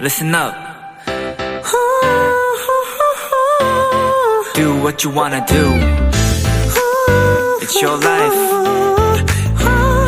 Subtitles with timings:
[0.00, 0.54] listen up.
[4.54, 5.64] Do what you wanna do.
[7.60, 8.34] It's your life.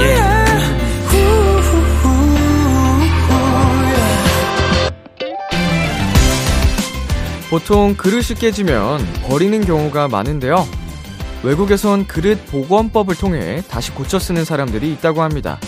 [0.01, 0.43] Yeah.
[7.51, 10.67] 보통 그릇이 깨지면 버리는 경우가 많은데요.
[11.43, 15.59] 외국에선 그릇 복원법을 통해 다시 고쳐 쓰는 사람들이 있다고 합니다.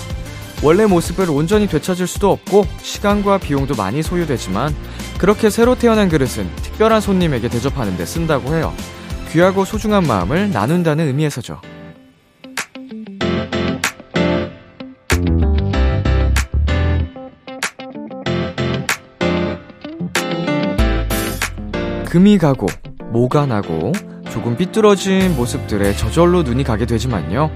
[0.65, 4.75] 원래 모습을 온전히 되찾을 수도 없고 시간과 비용도 많이 소요되지만
[5.19, 8.73] 그렇게 새로 태어난 그릇은 특별한 손님에게 대접하는 데 쓴다고 해요.
[9.31, 11.61] 귀하고 소중한 마음을 나눈다는 의미에서죠.
[22.07, 22.69] 금이 가고
[23.13, 23.93] 모가 나고
[24.35, 27.53] 조금 삐뚤어진 모습들에 저절로 눈이 가게 되지만요.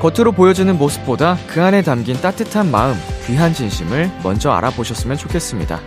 [0.00, 2.94] 겉으로 보여지는 모습보다 그 안에 담긴 따뜻한 마음,
[3.26, 5.80] 귀한 진심을 먼저 알아보셨으면 좋겠습니다.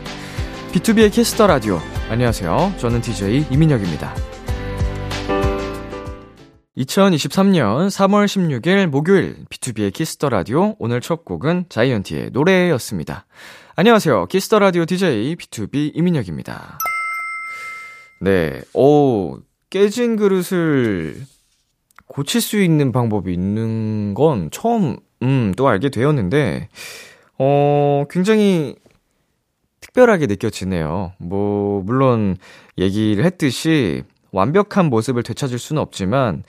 [0.74, 1.80] B2B의 키스터 라디오.
[2.10, 2.74] 안녕하세요.
[2.76, 4.14] 저는 DJ 이민혁입니다.
[6.78, 13.26] 2023년 3월 16일 목요일 B2B의 키스터 라디오 오늘 첫 곡은 자이언티의 노래였습니다.
[13.78, 14.26] 안녕하세요.
[14.26, 16.78] 키스터 라디오 DJ B2B 이민혁입니다.
[18.20, 18.62] 네.
[18.74, 19.40] 오,
[19.76, 21.22] 깨진 그릇을
[22.08, 26.70] 고칠 수 있는 방법이 있는 건 처음, 음, 또 알게 되었는데,
[27.38, 28.78] 어, 굉장히
[29.82, 31.12] 특별하게 느껴지네요.
[31.18, 32.38] 뭐, 물론
[32.78, 36.46] 얘기를 했듯이 완벽한 모습을 되찾을 수는 없지만,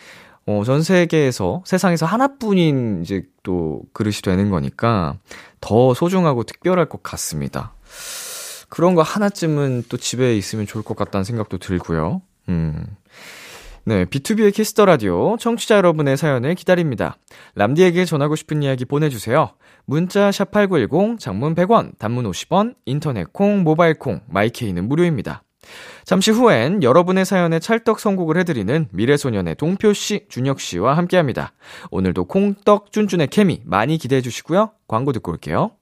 [0.47, 5.19] 어, 전 세계에서, 세상에서 하나뿐인 이제 또 그릇이 되는 거니까
[5.61, 7.75] 더 소중하고 특별할 것 같습니다.
[8.69, 12.23] 그런 거 하나쯤은 또 집에 있으면 좋을 것 같다는 생각도 들고요.
[12.49, 12.87] 음.
[13.85, 17.19] 네, B2B의 키스터 라디오 청취자 여러분의 사연을 기다립니다.
[17.55, 19.51] 람디에게 전하고 싶은 이야기 보내 주세요.
[19.85, 25.45] 문자 샵 #8910 장문 100원, 단문 50원, 인터넷 콩, 모바일 콩, 마이케이는 무료입니다.
[26.05, 31.53] 잠시 후엔 여러분의 사연에 찰떡 선곡을 해드리는 미래소년의 동표씨, 준혁씨와 함께합니다.
[31.91, 34.71] 오늘도 콩떡 쭌쭌의 케미 많이 기대해주시고요.
[34.89, 35.73] 광고 듣고 올게요.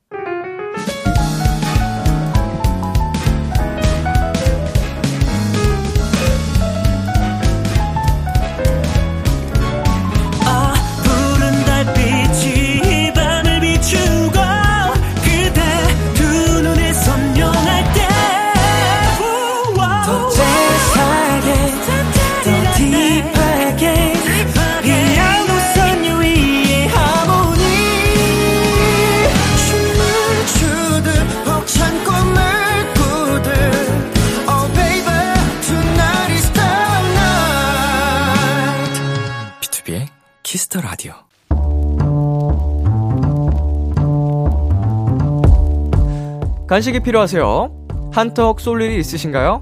[40.74, 41.12] Kiss the Radio.
[46.66, 48.10] 간식이 필요하세요?
[48.12, 49.60] 한턱 쏠 일이 있으신가요?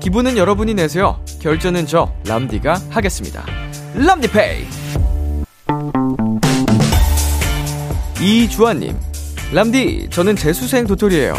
[0.00, 1.20] 기분은 여러분이 내세요.
[1.40, 3.44] 결제는 저 람디가 하겠습니다.
[3.94, 4.66] 람디페이.
[8.20, 8.98] 이주환님,
[9.52, 11.34] 람디, 저는 재수생 도토리예요.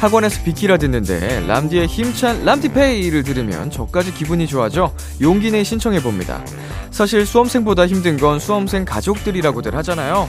[0.00, 6.42] 학원에서 비키라 듣는데 람디의 힘찬 람디페이를 들으면 저까지 기분이 좋아져 용기 내 신청해봅니다.
[6.90, 10.26] 사실 수험생보다 힘든 건 수험생 가족들이라고들 하잖아요.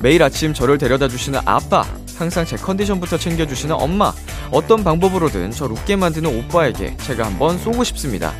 [0.00, 1.84] 매일 아침 저를 데려다 주시는 아빠,
[2.16, 4.12] 항상 제 컨디션부터 챙겨주시는 엄마,
[4.50, 8.32] 어떤 방법으로든 저 웃게 만드는 오빠에게 제가 한번 쏘고 싶습니다.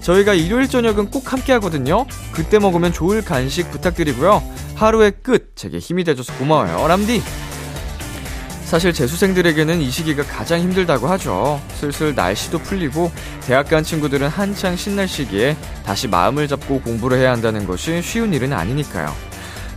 [0.00, 2.06] 저희가 일요일 저녁은 꼭 함께 하거든요.
[2.32, 4.42] 그때 먹으면 좋을 간식 부탁드리고요.
[4.76, 6.88] 하루의 끝, 제게 힘이 돼줘서 고마워요.
[6.88, 7.20] 람디!
[8.70, 11.60] 사실 재수생들에게는 이 시기가 가장 힘들다고 하죠.
[11.70, 13.10] 슬슬 날씨도 풀리고
[13.40, 18.52] 대학 간 친구들은 한창 신날 시기에 다시 마음을 잡고 공부를 해야 한다는 것이 쉬운 일은
[18.52, 19.12] 아니니까요.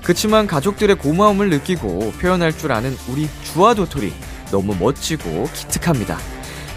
[0.03, 4.13] 그치만 가족들의 고마움을 느끼고 표현할 줄 아는 우리 주아 도토리
[4.51, 6.19] 너무 멋지고 기특합니다.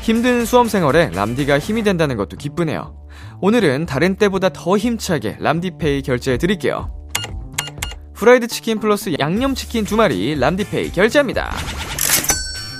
[0.00, 2.96] 힘든 수험 생활에 람디가 힘이 된다는 것도 기쁘네요.
[3.42, 6.90] 오늘은 다른 때보다 더 힘차게 람디페이 결제해 드릴게요.
[8.14, 11.75] 프라이드 치킨 플러스 양념치킨 두 마리 람디페이 결제합니다.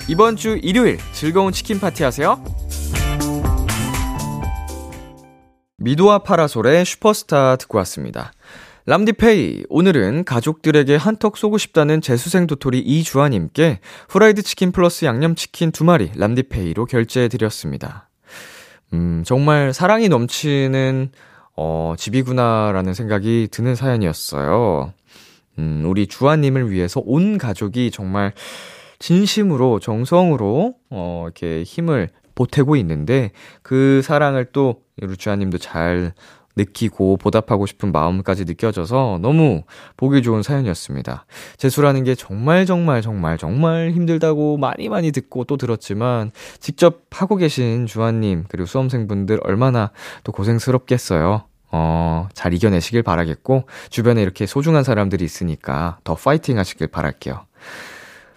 [0.09, 2.41] 이번 주 일요일 즐거운 치킨 파티 하세요.
[5.79, 8.33] 미도와 파라솔의 슈퍼스타 듣고 왔습니다.
[8.87, 16.13] 람디페이, 오늘은 가족들에게 한턱 쏘고 싶다는 재수생 도토리 이주아님께 후라이드 치킨 플러스 양념치킨 두 마리
[16.17, 18.09] 람디페이로 결제해드렸습니다.
[18.93, 21.11] 음, 정말 사랑이 넘치는,
[21.57, 24.93] 어, 집이구나라는 생각이 드는 사연이었어요.
[25.59, 28.33] 음, 우리 주아님을 위해서 온 가족이 정말
[28.99, 33.33] 진심으로 정성으로 어 이렇게 힘을 보태고 있는데
[33.63, 36.13] 그 사랑을 또 루치아님도 잘
[36.57, 39.63] 느끼고 보답하고 싶은 마음까지 느껴져서 너무
[39.97, 41.27] 보기 좋은 사연이었습니다.
[41.59, 47.87] 재수라는 게 정말 정말 정말 정말 힘들다고 많이 많이 듣고 또 들었지만 직접 하고 계신
[47.87, 49.91] 주한님 그리고 수험생분들 얼마나
[50.25, 51.45] 또 고생스럽겠어요.
[51.73, 57.45] 어, 잘 이겨내시길 바라겠고 주변에 이렇게 소중한 사람들이 있으니까 더 파이팅 하시길 바랄게요.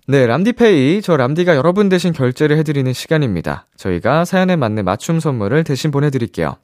[0.10, 1.04] 네, 람디페이.
[1.04, 3.68] 저 람디가 여러분 대신 결제를 해드리는 시간입니다.
[3.78, 6.56] 저희가 사연에 맞는 맞춤 선물을 대신 보내드릴게요.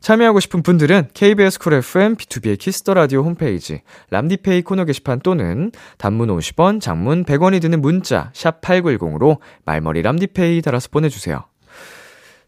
[0.00, 6.30] 참여하고 싶은 분들은 KBS 쿨 FM B2B의 키스터 라디오 홈페이지 람디페이 코너 게시판 또는 단문
[6.30, 9.36] 50원, 장문 100원이 드는 문자 샵 8910으로
[9.66, 11.44] 말머리 람디페이 달아서 보내 주세요.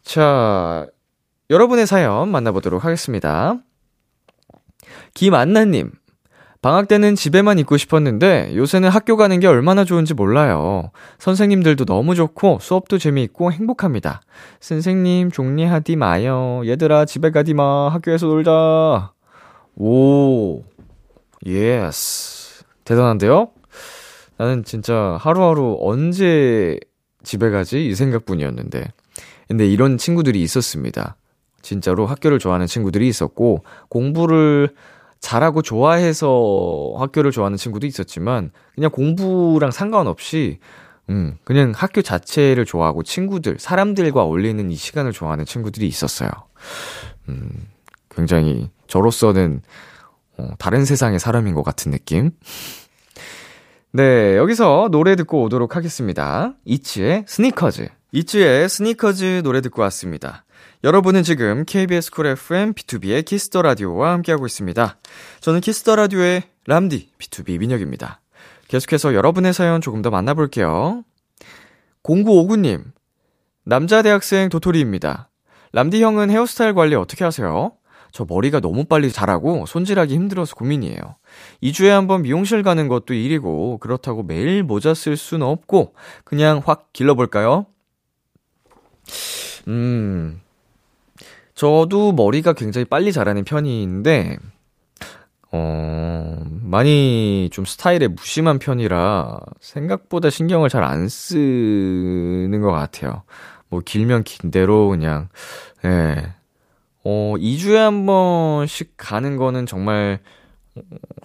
[0.03, 0.87] 자,
[1.51, 3.59] 여러분의 사연 만나보도록 하겠습니다.
[5.13, 5.91] 김안나 님,
[6.63, 10.91] 방학 때는 집에만 있고 싶었는데 요새는 학교 가는 게 얼마나 좋은지 몰라요.
[11.19, 14.21] 선생님들도 너무 좋고 수업도 재미있고 행복합니다.
[14.61, 16.61] 선생님 종례하디 마요.
[16.67, 17.89] 얘들아 집에 가디 마.
[17.89, 19.13] 학교에서 놀자.
[19.77, 20.63] 오.
[21.47, 22.65] Yes.
[22.85, 23.49] 대단한데요?
[24.37, 26.79] 나는 진짜 하루하루 언제
[27.23, 27.87] 집에 가지?
[27.87, 28.87] 이 생각뿐이었는데.
[29.49, 31.17] 근데 이런 친구들이 있었습니다.
[31.63, 34.75] 진짜로 학교를 좋아하는 친구들이 있었고 공부를
[35.21, 40.59] 잘하고 좋아해서 학교를 좋아하는 친구도 있었지만 그냥 공부랑 상관없이
[41.11, 46.31] 음, 그냥 학교 자체를 좋아하고 친구들, 사람들과 어울리는 이 시간을 좋아하는 친구들이 있었어요.
[47.29, 47.69] 음,
[48.11, 49.63] 굉장히 저로서는
[50.39, 52.31] 어, 다른 세상의 사람인 것 같은 느낌?
[53.93, 56.55] 네, 여기서 노래 듣고 오도록 하겠습니다.
[56.65, 57.89] 이치의 스니커즈.
[58.13, 60.45] 이치의 스니커즈 노래 듣고 왔습니다.
[60.83, 64.99] 여러분은 지금 KBS 쿨 FM B2B의 키스터 라디오와 함께하고 있습니다.
[65.41, 68.21] 저는 키스터 라디오의 람디 B2B 민혁입니다.
[68.69, 71.05] 계속해서 여러분의 사연 조금 더 만나볼게요.
[72.03, 72.93] 0959님,
[73.65, 75.29] 남자 대학생 도토리입니다.
[75.73, 77.73] 람디 형은 헤어스타일 관리 어떻게 하세요?
[78.13, 80.99] 저 머리가 너무 빨리 자라고 손질하기 힘들어서 고민이에요.
[81.63, 85.95] 2주에 한 번 미용실 가는 것도 일이고 그렇다고 매일 모자 쓸 수는 없고
[86.25, 87.67] 그냥 확 길러볼까요?
[89.69, 90.41] 음,
[91.61, 94.39] 저도 머리가 굉장히 빨리 자라는 편인데,
[95.53, 103.25] 어, 많이 좀 스타일에 무심한 편이라 생각보다 신경을 잘 안 쓰는 것 같아요.
[103.69, 105.29] 뭐 길면 긴 대로 그냥,
[105.85, 106.33] 예.
[107.05, 110.21] 어, 2주에 한 번씩 가는 거는 정말
[110.77, 110.81] 어,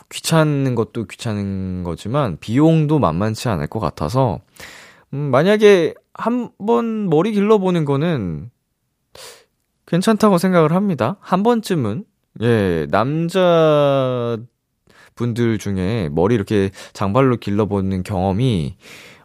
[0.09, 4.41] 귀찮은 것도 귀찮은 거지만 비용도 만만치 않을 것 같아서,
[5.13, 8.49] 음, 만약에 한 번 머리 길러보는 거는
[9.87, 11.17] 괜찮다고 생각을 합니다.
[11.19, 12.05] 한 번쯤은.
[12.41, 14.37] 예, 남자
[15.15, 18.75] 분들 중에 머리 이렇게 장발로 길러보는 경험이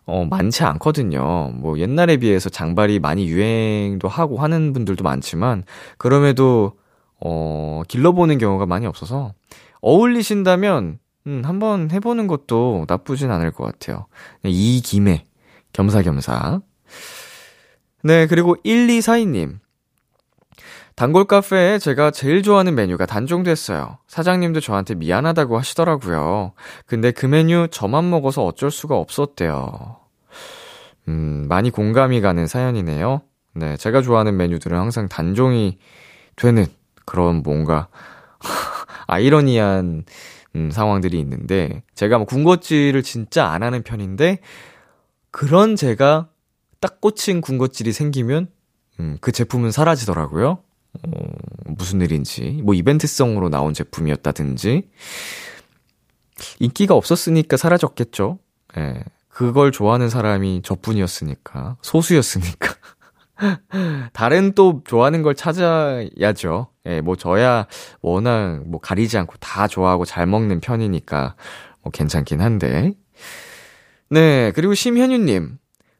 [0.06, 1.50] 어, 많지 않거든요.
[1.54, 5.64] 뭐 옛날에 비해서 장발이 많이 유행도 하고 하는 분들도 많지만
[5.98, 6.72] 그럼에도
[7.20, 9.34] 어, 길러보는 경우가 많이 없어서
[9.80, 14.06] 어울리신다면 음, 한번 해보는 것도 나쁘진 않을 것 같아요.
[14.44, 15.24] 이 김에
[15.72, 16.60] 겸사겸사.
[18.02, 19.58] 네, 그리고 1242님.
[21.00, 23.96] 단골 카페에 제가 제일 좋아하는 메뉴가 단종됐어요.
[24.06, 26.52] 사장님도 저한테 미안하다고 하시더라고요.
[26.84, 29.96] 근데 그 메뉴 저만 먹어서 어쩔 수가 없었대요.
[31.08, 33.22] 음, 많이 공감이 가는 사연이네요.
[33.54, 35.78] 네, 제가 좋아하는 메뉴들은 항상 단종이
[36.36, 36.66] 되는
[37.06, 37.88] 그런 뭔가
[39.06, 40.04] 아이러니한
[40.54, 44.40] 음, 상황들이 있는데 제가 뭐 군것질을 진짜 안 하는 편인데
[45.30, 46.28] 그런 제가
[46.78, 48.48] 딱 꽂힌 군것질이 생기면
[48.98, 50.58] 음, 그 제품은 사라지더라고요.
[51.06, 51.10] 어,
[51.66, 54.88] 무슨 일인지, 뭐 이벤트성으로 나온 제품이었다든지,
[56.58, 58.38] 인기가 없었으니까 사라졌겠죠.
[58.78, 59.04] 예.
[59.28, 62.74] 그걸 좋아하는 사람이 저뿐이었으니까, 소수였으니까.
[64.12, 66.68] 다른 또 좋아하는 걸 찾아야죠.
[66.86, 67.66] 예, 뭐 저야
[68.00, 71.36] 워낙 뭐 가리지 않고 다 좋아하고 잘 먹는 편이니까
[71.82, 72.94] 뭐 괜찮긴 한데.
[74.10, 75.58] 네, 그리고 심현유님.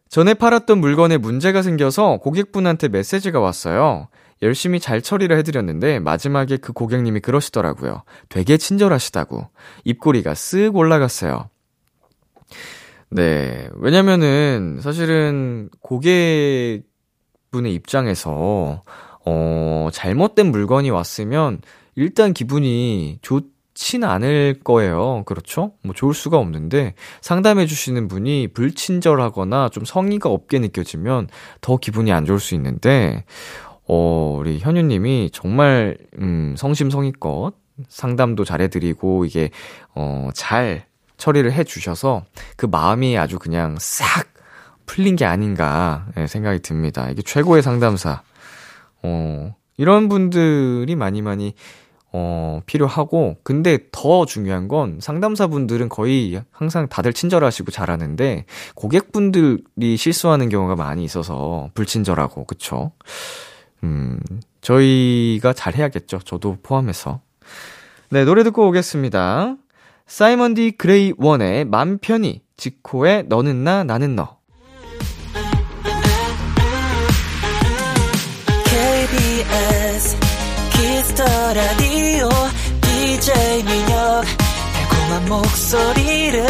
[0.08, 4.08] 전에 팔았던 물건에 문제가 생겨서 고객분한테 메시지가 왔어요.
[4.42, 8.02] 열심히 잘 처리를 해드렸는데 마지막에 그 고객님이 그러시더라고요.
[8.28, 9.48] 되게 친절하시다고.
[9.84, 11.48] 입꼬리가 쓱 올라갔어요.
[13.10, 13.68] 네.
[13.74, 16.84] 왜냐면은 사실은 고객분의
[17.74, 18.82] 입장에서
[19.26, 21.60] 어, 잘못된 물건이 왔으면
[21.96, 25.24] 일단 기분이 좋진 않을 거예요.
[25.26, 25.72] 그렇죠?
[25.82, 31.28] 뭐 좋을 수가 없는데 상담해 주시는 분이 불친절하거나 좀 성의가 없게 느껴지면
[31.60, 33.24] 더 기분이 안 좋을 수 있는데
[33.92, 37.54] 어, 우리 현유님이 정말, 음, 성심성의껏
[37.88, 39.50] 상담도 잘해드리고, 이게,
[39.96, 40.84] 어, 잘
[41.16, 42.24] 처리를 해주셔서
[42.56, 44.28] 그 마음이 아주 그냥 싹
[44.86, 47.10] 풀린 게 아닌가 예, 생각이 듭니다.
[47.10, 48.22] 이게 최고의 상담사.
[49.02, 51.54] 어, 이런 분들이 많이 많이,
[52.12, 58.44] 어, 필요하고, 근데 더 중요한 건 상담사분들은 거의 항상 다들 친절하시고 잘하는데,
[58.76, 62.92] 고객분들이 실수하는 경우가 많이 있어서 불친절하고, 그쵸?
[63.84, 64.20] 음,
[64.60, 66.20] 저희가 잘해야겠죠.
[66.20, 67.20] 저도 포함해서.
[68.10, 69.56] 네, 노래 듣고 오겠습니다.
[70.06, 74.38] Simon D GRAY ONE의 맘 편히, 지코의 너는 나, 나는 너.
[78.64, 80.16] KBS
[80.72, 81.24] Kiss the
[81.54, 82.28] Radio
[82.80, 84.24] DJ 민혁
[84.74, 86.44] 달콤한 목소리를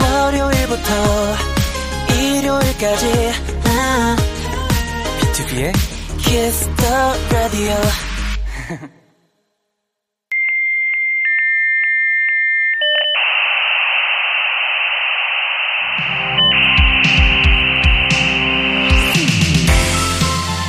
[0.00, 0.90] 월요일부터
[2.14, 3.32] 일요일까지
[3.66, 4.16] 아,
[5.20, 5.72] BTOB의
[6.30, 6.84] Kiss the
[7.32, 7.74] Radio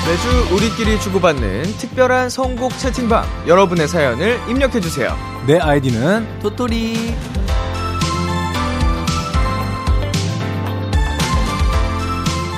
[0.07, 3.23] 매주 우리끼리 주고받는 특별한 선곡 채팅방.
[3.47, 5.15] 여러분의 사연을 입력해주세요.
[5.45, 7.13] 내 아이디는 도토리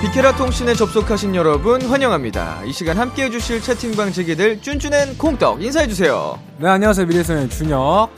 [0.03, 2.63] 비케라 통신에 접속하신 여러분 환영합니다.
[2.65, 6.37] 이 시간 함께 해주실 채팅방 제기들 쭌쭌앤 콩떡 인사해주세요.
[6.57, 8.09] 네 안녕하세요 미래소년 준혁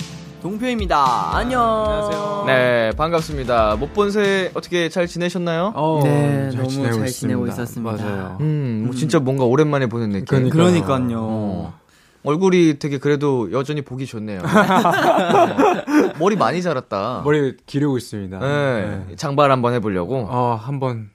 [0.42, 3.76] 동표입니다 안녕 안녕하세요 네, 반갑습니다.
[3.76, 5.74] 못 본 새 어떻게 잘 지내셨나요?
[5.76, 7.12] 어, 네, 잘 너무 지내고 잘 있습니다.
[7.12, 7.92] 지내고 있었습니다.
[8.04, 10.26] 맞아요 음, 뭐 진짜 뭔가 오랜만에 보는 느낌.
[10.26, 10.56] 그러니까.
[10.58, 11.18] 그러니까요.
[11.22, 11.74] 어.
[12.28, 14.42] 얼굴이 되게 그래도 여전히 보기 좋네요.
[14.42, 14.46] 어.
[16.18, 17.22] 머리 많이 자랐다.
[17.24, 19.16] 머리 기르고 있습니다 네, 네.
[19.16, 20.26] 장발 한번 해보려고.
[20.28, 21.10] 어 한번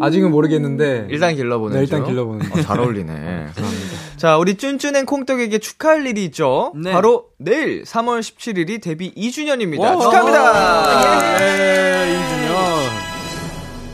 [0.00, 2.08] 아직은 모르겠는데 일단 길러보는 네, 일단 중.
[2.08, 3.46] 길러보는 어, 잘 어울리네.
[4.16, 6.72] 자, 우리 쭌쭌앤 콩떡에게 축하할 일이 있죠.
[6.76, 6.92] 네.
[6.92, 9.80] 바로 내일 3월 17일이 데뷔 2주년입니다.
[9.80, 9.98] 와.
[10.00, 11.40] 축하합니다.
[11.42, 12.52] 예 이준혁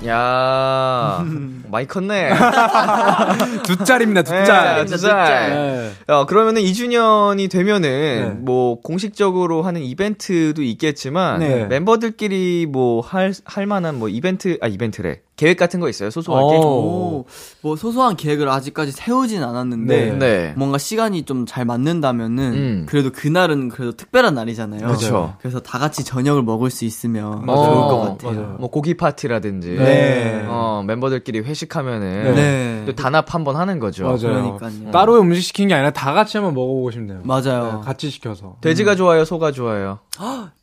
[0.07, 1.25] 야
[1.71, 2.31] 많이 컸네.
[3.65, 4.87] 두 짤입니다 두 네, 짤.
[4.87, 5.50] 두 짤.
[5.50, 5.91] 네.
[6.07, 8.35] 어, 그러면은 2주년이 되면은 네.
[8.41, 11.67] 뭐 공식적으로 하는 이벤트도 있겠지만 네.
[11.67, 16.57] 멤버들끼리 뭐 할 할 만한 뭐 이벤트 아 이벤트래 계획 같은 거 있어요 소소하게.
[16.57, 16.61] 어.
[16.61, 17.25] 오,
[17.62, 20.18] 뭐 소소한 계획을 아직까지 세우진 않았는데 네.
[20.18, 20.54] 네.
[20.57, 22.87] 뭔가 시간이 좀 잘 맞는다면은 음.
[22.88, 24.87] 그래도 그날은 그래도 특별한 날이잖아요.
[24.88, 25.35] 그쵸.
[25.40, 27.64] 그래서 다 같이 저녁을 먹을 수 있으면 맞아요.
[27.64, 28.33] 좋을 것 어, 같아요.
[28.40, 28.57] 맞아요.
[28.59, 30.45] 뭐 고기 파티라든지 네.
[30.49, 32.83] 어, 멤버들끼리 회식하면은 네.
[32.87, 34.04] 또 단합 한번 하는 거죠.
[34.04, 34.18] 맞아요
[34.59, 34.90] 그러니까요.
[34.90, 37.78] 따로 음식 시킨 게 아니라 다 같이 한번 먹어보고 싶네요 맞아요.
[37.80, 40.00] 네, 같이 시켜서 돼지가 좋아요, 소가 좋아요.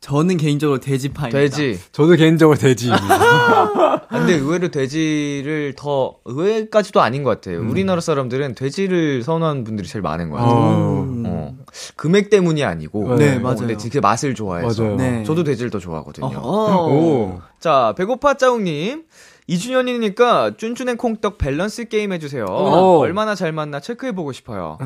[0.00, 1.38] 저는 개인적으로 돼지파입니다.
[1.38, 1.80] 돼지.
[1.92, 3.06] 저도 개인적으로 돼지입니다
[4.06, 7.60] 아, 근데 의외로 돼지를 더 의외까지도 아닌 것 같아요.
[7.60, 7.70] 음.
[7.70, 10.54] 우리나라 사람들은 돼지를 선호하는 분들이 제일 많은 것 같아요.
[10.54, 11.02] 어.
[11.02, 11.24] 음.
[11.26, 11.56] 어.
[11.96, 13.16] 금액 때문이 아니고.
[13.16, 13.56] 네, 어, 맞아요.
[13.58, 14.82] 근데 그 맛을 좋아해서.
[14.82, 14.96] 맞아요.
[14.96, 15.24] 네.
[15.24, 16.26] 저도 돼지를 더 좋아하거든요.
[16.26, 16.88] 어.
[16.88, 19.04] 오 자, 배고파 짜웅님.
[19.48, 22.44] 2주년이니까 쭌쭌 and 콩떡 밸런스 게임 해주세요.
[22.46, 22.98] 오.
[23.00, 24.76] 얼마나 잘 맞나 체크해보고 싶어요.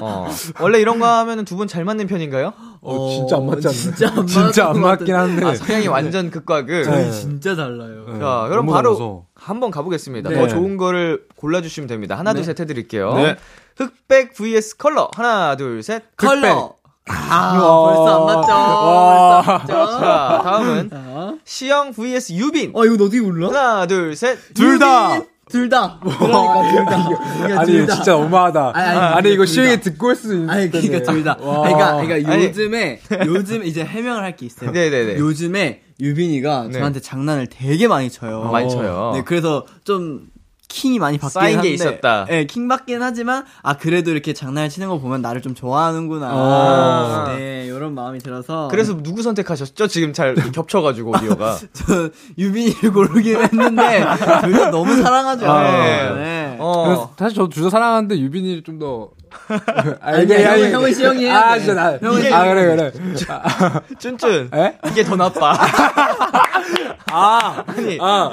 [0.00, 0.28] 어.
[0.60, 2.52] 원래 이런 거 하면은 두분 잘 맞는 편인가요?
[2.82, 3.72] 어, 진짜 안 맞지 않나요?
[3.72, 6.82] 진짜 안 진짜 안 맞긴 한데 아, 성향이 완전 극과 극.
[6.90, 7.10] 네.
[7.10, 8.04] 진짜 달라요.
[8.06, 9.26] 네, 자, 너무 바로.
[9.34, 10.28] 한번 가보겠습니다.
[10.28, 10.36] 네.
[10.36, 12.18] 더 좋은 거를 골라주시면 됩니다.
[12.18, 13.14] 하나, 둘, 셋 해드릴게요.
[13.14, 13.36] 네.
[13.76, 15.10] 흑백 vs 컬러.
[15.16, 16.02] 하나, 둘, 셋.
[16.16, 16.74] 컬러.
[17.08, 17.86] 아, 와.
[17.86, 18.52] 벌써 안 맞죠?
[18.52, 19.42] 와.
[19.42, 19.98] 벌써 안 맞죠?
[19.98, 20.96] 자, 다음은 자.
[21.44, 22.72] 시영 vs 유빈.
[22.74, 23.48] 어, 이거 너 어떻게 몰라?
[23.48, 24.38] 하나, 둘, 셋.
[24.54, 25.20] 둘 다!
[25.50, 25.98] 둘 다.
[26.00, 27.08] 그러니까 둘 다.
[27.36, 27.94] 그러니까 아니 둘 다.
[27.96, 28.72] 진짜 너무하다.
[28.74, 29.82] 아니, 아니, 아니, 이거 둘 시영이 다.
[29.82, 30.52] 듣고 했을 수 있는데.
[30.52, 31.36] 아니 그러니까 둘 다.
[31.40, 31.62] 와.
[31.62, 32.42] 그러니까 그러니까.
[32.44, 34.70] 요즘에 요즘 이제 해명을 할 게 있어요.
[34.70, 35.16] 네네네.
[35.18, 36.78] 요즘에 유빈이가 네.
[36.78, 38.44] 저한테 장난을 되게 많이 쳐요.
[38.50, 39.12] 많이 쳐요.
[39.14, 40.22] 네, 그래서 좀
[40.72, 42.24] 킹이 많이 바뀌긴 쌓인 게 한데, 있었다.
[42.26, 46.28] 네, 킹 받긴 하지만 아 그래도 이렇게 장난을 치는 거 보면 나를 좀 좋아하는구나.
[46.32, 47.34] 아.
[47.36, 49.86] 네, 이런 마음이 들어서 그래서 누구 선택하셨죠?
[49.88, 51.58] 지금 잘 겹쳐가지고 오디오가.
[51.74, 54.04] 저 유빈이를 고르긴 했는데
[54.42, 55.50] 둘 다 너무 사랑하죠.
[55.50, 56.14] 아.
[56.14, 56.56] 네.
[56.58, 56.84] 어.
[56.84, 59.10] 그래서 사실 저도 둘 다 사랑하는데 유빈이를 좀 더.
[60.00, 61.60] 아니, 형은- 형은 시영이 아 돼.
[61.60, 61.98] 진짜 나.
[62.00, 62.92] 형은 아 그래 그래.
[63.98, 64.48] 쭌쭌.
[64.54, 64.78] 에?
[64.88, 65.52] 이게 더 나빠.
[67.14, 67.62] 아.
[67.66, 68.30] 아니, 아.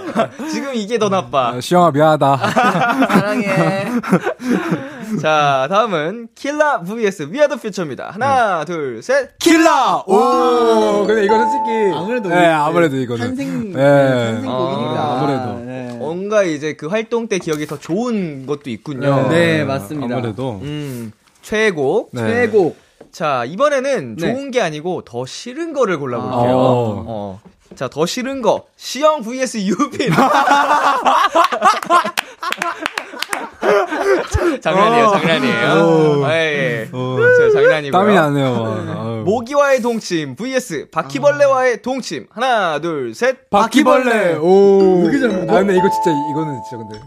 [0.50, 1.50] 지금 이게 더 나빠.
[1.50, 2.38] 아, 시영아 미안하다.
[2.38, 3.88] 사랑해.
[5.22, 8.12] 자, 다음은 킬라 vs 위아더 퓨처입니다.
[8.12, 9.38] 하나, 둘, 셋.
[9.40, 10.04] 킬라.
[10.06, 11.06] 오.
[11.08, 11.92] 근데 이거 솔직히.
[11.96, 13.26] 아무래도 네 아무래도 이거는.
[13.28, 13.82] 탄생 네.
[13.82, 15.66] 탄생곡이니까 아, 아무래도.
[15.66, 15.96] 네.
[15.98, 19.30] 뭔가 이제 그 활동 때 기억이 더 좋은 것도 있군요.
[19.30, 20.16] 네, 맞습니다.
[20.18, 20.60] 아무래도.
[20.62, 21.12] 음,
[21.42, 22.10] 최고.
[22.12, 22.22] 네.
[22.28, 22.76] 최고.
[23.12, 24.34] 자, 이번에는 네.
[24.34, 26.40] 좋은 게 아니고 더 싫은 거를 골라볼게요.
[26.40, 27.04] 아.
[27.08, 27.42] 어.
[27.76, 28.66] 자, 더 싫은 거.
[28.76, 30.12] 시영 vs 유빈.
[34.62, 36.26] 장난이에요, 장난이에요.
[36.26, 36.90] 아, 예, 예.
[36.92, 37.92] 자, 장난이고요.
[37.92, 38.86] 땀이 나네요.
[39.00, 39.24] 아유.
[39.26, 42.28] 모기와의 동침 vs 바퀴벌레와의 동침.
[42.32, 43.50] 하나, 둘, 셋.
[43.50, 44.36] 바퀴벌레.
[44.36, 45.04] 오.
[45.08, 45.10] 아
[45.60, 47.00] 근데 이거 진짜 이거는 진짜 근데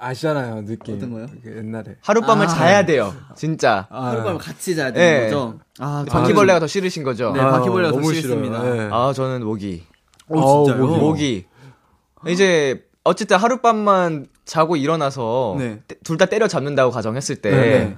[0.00, 0.96] 아시잖아요, 느낌.
[0.96, 1.26] 어떤 거요?
[1.42, 1.96] 그 옛날에.
[2.02, 2.48] 하룻밤을 아.
[2.48, 3.12] 자야 돼요.
[3.36, 3.88] 진짜.
[3.90, 5.24] 아, 하룻밤 같이 자야 되는 네.
[5.24, 5.58] 거죠?
[5.80, 7.32] 아, 저는- 바퀴벌레가 더 싫으신 거죠?
[7.32, 8.62] 네, 바퀴벌레가 더 싫습니다.
[8.62, 8.88] 네.
[8.92, 9.84] 아, 저는 모기.
[10.30, 10.86] 어, 진짜요?
[10.86, 10.98] 모기.
[11.00, 12.32] 모기.
[12.32, 15.80] 이제 어쨌든 하룻밤만 자고 일어나서 네.
[16.04, 17.96] 둘 다 때려 잡는다고 가정했을 때 네.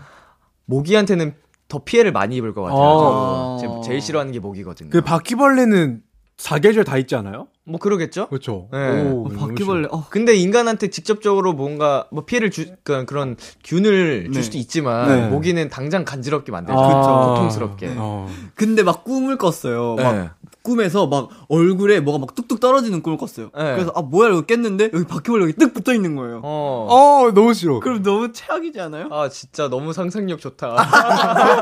[0.67, 1.35] 모기한테는
[1.69, 2.81] 더 피해를 많이 입을 것 같아요.
[2.81, 3.57] 어.
[3.61, 4.91] 지금 제일 싫어하는 게 모기거든요.
[4.91, 6.03] 그 바퀴벌레는
[6.37, 7.49] 사계절 다 있지 않아요?
[7.65, 8.27] 뭐 그러겠죠?
[8.29, 8.69] 그렇죠.
[8.73, 8.79] 네.
[8.79, 14.31] 어, 바퀴벌레, 어, 근데 인간한테 직접적으로 뭔가 뭐 피해를 주 그런, 그런 균을 네.
[14.33, 15.29] 줄 수도 있지만 네.
[15.29, 16.79] 모기는 당장 간지럽게 만들죠.
[16.79, 16.87] 아.
[16.87, 17.35] 그쵸.
[17.35, 17.95] 고통스럽게.
[17.99, 18.27] 어.
[18.55, 19.97] 근데 막 꿈을 꿨어요.
[19.97, 20.31] 막 네.
[20.71, 23.47] 꿈에서 막 얼굴에 뭐가 막 뚝뚝 떨어지는 꿈을 꿨어요.
[23.57, 23.75] 네.
[23.75, 26.41] 그래서 아 뭐야 이거 깼는데 여기 바퀴벌레 여기 뜩 붙어 있는 거예요.
[26.45, 26.87] 어.
[26.89, 27.81] 어, 너무 싫어.
[27.81, 29.09] 그럼 너무 최악이지 않아요?
[29.11, 30.77] 아 진짜 너무 상상력 좋다.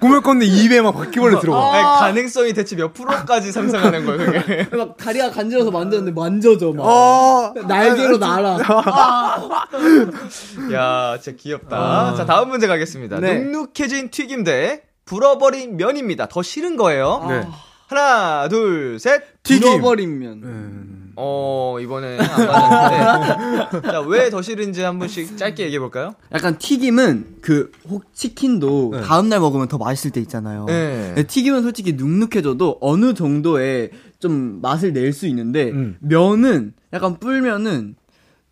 [0.00, 1.72] 꿈을 꿨는데 입에 막 바퀴벌레 들어가.
[1.72, 4.68] 아니, 가능성이 대체 몇 프로까지 상상하는 거예요, 그게.
[4.76, 7.52] 막 다리가 간지러서 만졌는데 만져져 막 어.
[7.66, 8.58] 날개로 날아.
[10.72, 12.14] 야, 진짜 귀엽다.
[12.14, 13.18] 자, 다음 문제 가겠습니다.
[13.18, 13.40] 네.
[13.40, 16.26] 눅눅해진 튀김 대 불어버린 면입니다.
[16.28, 17.26] 더 싫은 거예요.
[17.28, 17.44] 네.
[17.88, 19.42] 하나, 둘, 셋.
[19.42, 19.60] 튀김.
[19.68, 20.40] 불어버린 면.
[20.44, 21.12] 음.
[21.16, 23.90] 어, 이번엔 안 맞았는데.
[23.90, 26.14] 자, 왜 더 싫은지 한 분씩 짧게 얘기해 볼까요?
[26.32, 29.00] 약간 튀김은 그 혹 치킨도 네.
[29.02, 30.66] 다음 날 먹으면 더 맛있을 때 있잖아요.
[30.66, 31.24] 네.
[31.26, 33.90] 튀김은 솔직히 눅눅해져도 어느 정도의
[34.20, 35.96] 좀 맛을 낼 수 있는데 음.
[35.98, 37.96] 면은 약간 불면은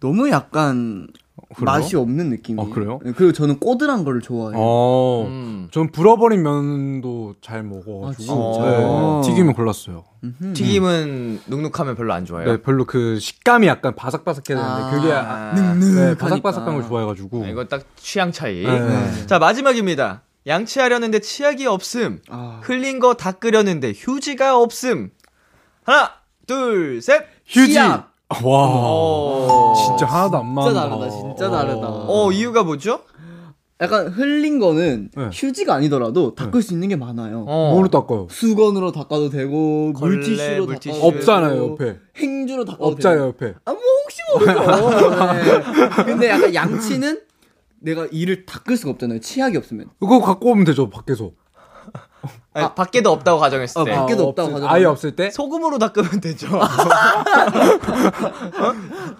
[0.00, 1.06] 너무 약간
[1.54, 1.64] 그래요?
[1.64, 2.60] 맛이 없는 느낌이.
[2.60, 2.98] 어, 그래요?
[3.16, 4.52] 그리고 저는 꼬들한 거를 좋아해요.
[4.56, 5.24] 어.
[5.28, 5.68] 음.
[5.72, 8.32] 전 불어버린 면도 잘 먹어가지고.
[8.32, 9.20] 아, 진짜요?
[9.24, 10.04] 네, 튀김을 골랐어요.
[10.24, 10.52] 음흠.
[10.52, 12.50] 튀김은 눅눅하면 별로 안 좋아해요.
[12.52, 16.16] 네, 별로 그 식감이 약간 바삭바삭해야 되는데 아, 그게 아, 네, 눅눅하니까.
[16.28, 17.42] 바삭바삭한 걸 좋아해가지고.
[17.44, 18.62] 네, 이건 딱 취향 차이.
[18.64, 19.26] 네.
[19.26, 20.22] 자, 마지막입니다.
[20.46, 22.20] 양치하려는데 치약이 없음.
[22.28, 22.60] 아.
[22.62, 25.10] 흘린 거 닦으려는데 휴지가 없음.
[25.84, 26.10] 하나,
[26.46, 27.26] 둘, 셋.
[27.46, 27.72] 휴지.
[27.72, 28.12] 치약.
[28.28, 28.38] 와.
[28.44, 29.74] 어.
[29.74, 30.68] 진짜 하나도 안 맞아.
[30.70, 31.88] 진짜 다르다, 진짜 다르다.
[31.88, 33.00] 어, 이유가 뭐죠?
[33.80, 35.30] 약간 흘린 거는 네.
[35.32, 37.44] 휴지가 아니더라도 닦을 수 있는 게 많아요.
[37.46, 37.70] 어.
[37.72, 38.26] 뭘로 닦아요?
[38.28, 40.98] 수건으로 닦아도 되고 걸레, 물티슈로 물티슈.
[41.00, 41.98] 닦아도 없잖아요, 되고, 옆에.
[42.16, 43.46] 행주로 닦아도 없잖아요, 되고.
[43.46, 43.54] 옆에.
[43.64, 44.60] 아, 뭐 혹시 모르죠.
[45.32, 46.04] 네.
[46.04, 47.20] 근데 약간 양치는
[47.80, 49.20] 내가 이를 닦을 수가 없잖아요.
[49.20, 49.86] 치약이 없으면.
[50.00, 51.30] 그거 갖고 오면 되죠, 밖에서.
[52.54, 53.92] 아니, 밖에도 없다고 가정했을 어, 때.
[53.94, 54.76] 밖에도 없다고 없을- 가정하면.
[54.76, 55.30] 아예 없을 때?
[55.30, 56.48] 소금으로 닦으면 되죠.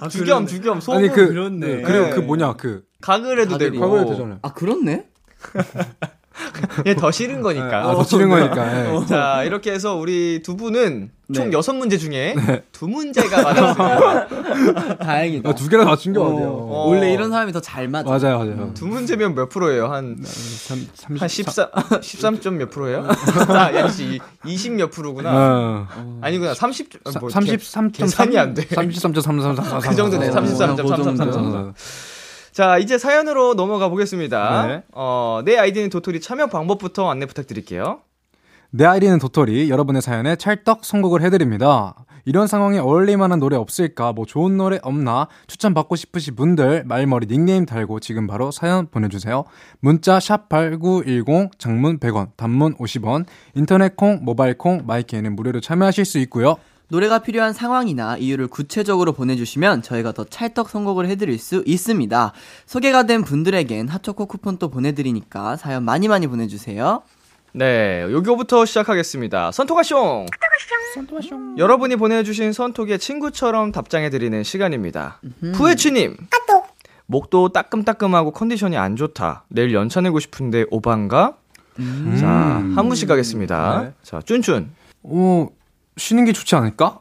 [0.01, 0.09] 어?
[0.09, 0.99] 주겸, 주겸, 소금.
[0.99, 1.67] 아니, 그, 그렇네.
[1.77, 2.11] 네, 그리고 네.
[2.11, 3.71] 그 뭐냐, 그, 가글 해도 가글이.
[3.73, 3.81] 되고.
[3.85, 4.39] 가글 해도 되잖아요.
[4.43, 5.07] 아, 그렇네?
[6.87, 7.91] 얘더 싫은 거니까.
[7.91, 8.95] 아, 더 치는 거니까.
[9.03, 9.07] 예.
[9.07, 11.53] 자, 이렇게 해서 우리 두 분은 총 네.
[11.57, 12.35] 여섯 문제 중에
[12.73, 14.97] 두 문제가 맞았습니다.
[14.99, 15.51] 다행이다.
[15.51, 16.49] 아, 두 개나 다 챙겨 어, 가네요.
[16.49, 16.89] 어.
[16.89, 18.09] 원래 이런 사람이 더 잘 맞아.
[18.09, 18.71] 맞아요, 맞아요.
[18.75, 19.89] 두 문제면 몇 프로예요?
[19.89, 21.67] 한, 삼, 삼십- 한 13,
[22.03, 23.07] 13 점 몇 프로예요?
[23.49, 25.31] 아, 역시 20 몇 프로구나.
[25.35, 25.87] 어.
[26.23, 27.93] 아니구나, 30, 아, 뭐, 33.3.
[27.93, 28.65] 계산이 안 돼.
[28.67, 29.81] 33.333.
[29.87, 31.75] 그 정도네, 어, 33.333.
[32.59, 34.67] 자, 이제 사연으로 넘어가 보겠습니다.
[34.67, 34.83] 네.
[34.91, 38.01] 어, 내 아이디는 도토리 참여 방법부터 안내 부탁드릴게요.
[38.71, 41.95] 내 아이디는 도토리 여러분의 사연에 찰떡 선곡을 해드립니다.
[42.25, 44.13] 이런 상황에 어울릴만한 노래 없을까?
[44.13, 45.29] 뭐 좋은 노래 없나?
[45.47, 49.45] 추천 받고 싶으신 분들 말머리 닉네임 달고 지금 바로 사연 보내주세요.
[49.79, 56.19] 문자 샵 #8910 장문 100원, 단문 50원, 인터넷 콩, 모바일 콩, 마이크에는 무료로 참여하실 수
[56.19, 56.57] 있고요.
[56.91, 62.33] 노래가 필요한 상황이나 이유를 구체적으로 보내주시면 저희가 더 찰떡 선곡을 해드릴 수 있습니다.
[62.67, 67.03] 소개가 된 분들에겐 핫초코 쿠폰도 보내드리니까 사연 많이 많이 보내주세요.
[67.53, 69.51] 네, 요거부터 시작하겠습니다.
[69.51, 70.27] 선토가숑!
[71.59, 75.21] 여러분이 보내주신 선톡에 친구처럼 답장해드리는 시간입니다.
[75.55, 76.17] 푸에치님!
[77.07, 79.45] 목도 따끔따끔하고 컨디션이 안 좋다.
[79.49, 81.37] 내일 연차 내고 싶은데 오반가?
[82.19, 83.83] 자, 한 분씩 가겠습니다.
[83.83, 83.93] 네.
[84.03, 84.67] 자, 쭌쭌.
[85.05, 85.49] 어,
[85.99, 87.01] 쉬는 게 좋지 않을까?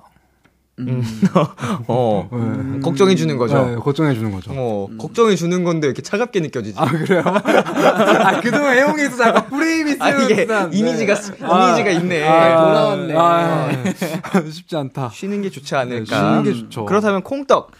[1.87, 2.79] 어, 네.
[2.81, 3.65] 걱정해 주는 거죠.
[3.65, 4.51] 네, 걱정해 주는 거죠.
[4.53, 6.77] 어, 걱정해 주는 건데 이렇게 차갑게 느껴지지.
[6.79, 7.23] 아, 그래요?
[7.25, 10.77] 아, 그동안 있어서 약간 프레임이 아, 이게 쓰였는데.
[10.77, 12.27] 이미지가, 이미지가 있네.
[12.27, 13.13] 아, 돌아왔네.
[13.17, 13.69] 아,
[14.51, 15.09] 쉽지 않다.
[15.13, 16.15] 쉬는 게 좋지 네, 않을까.
[16.15, 16.85] 쉬는 게 좋죠.
[16.85, 17.71] 그렇다면 콩떡.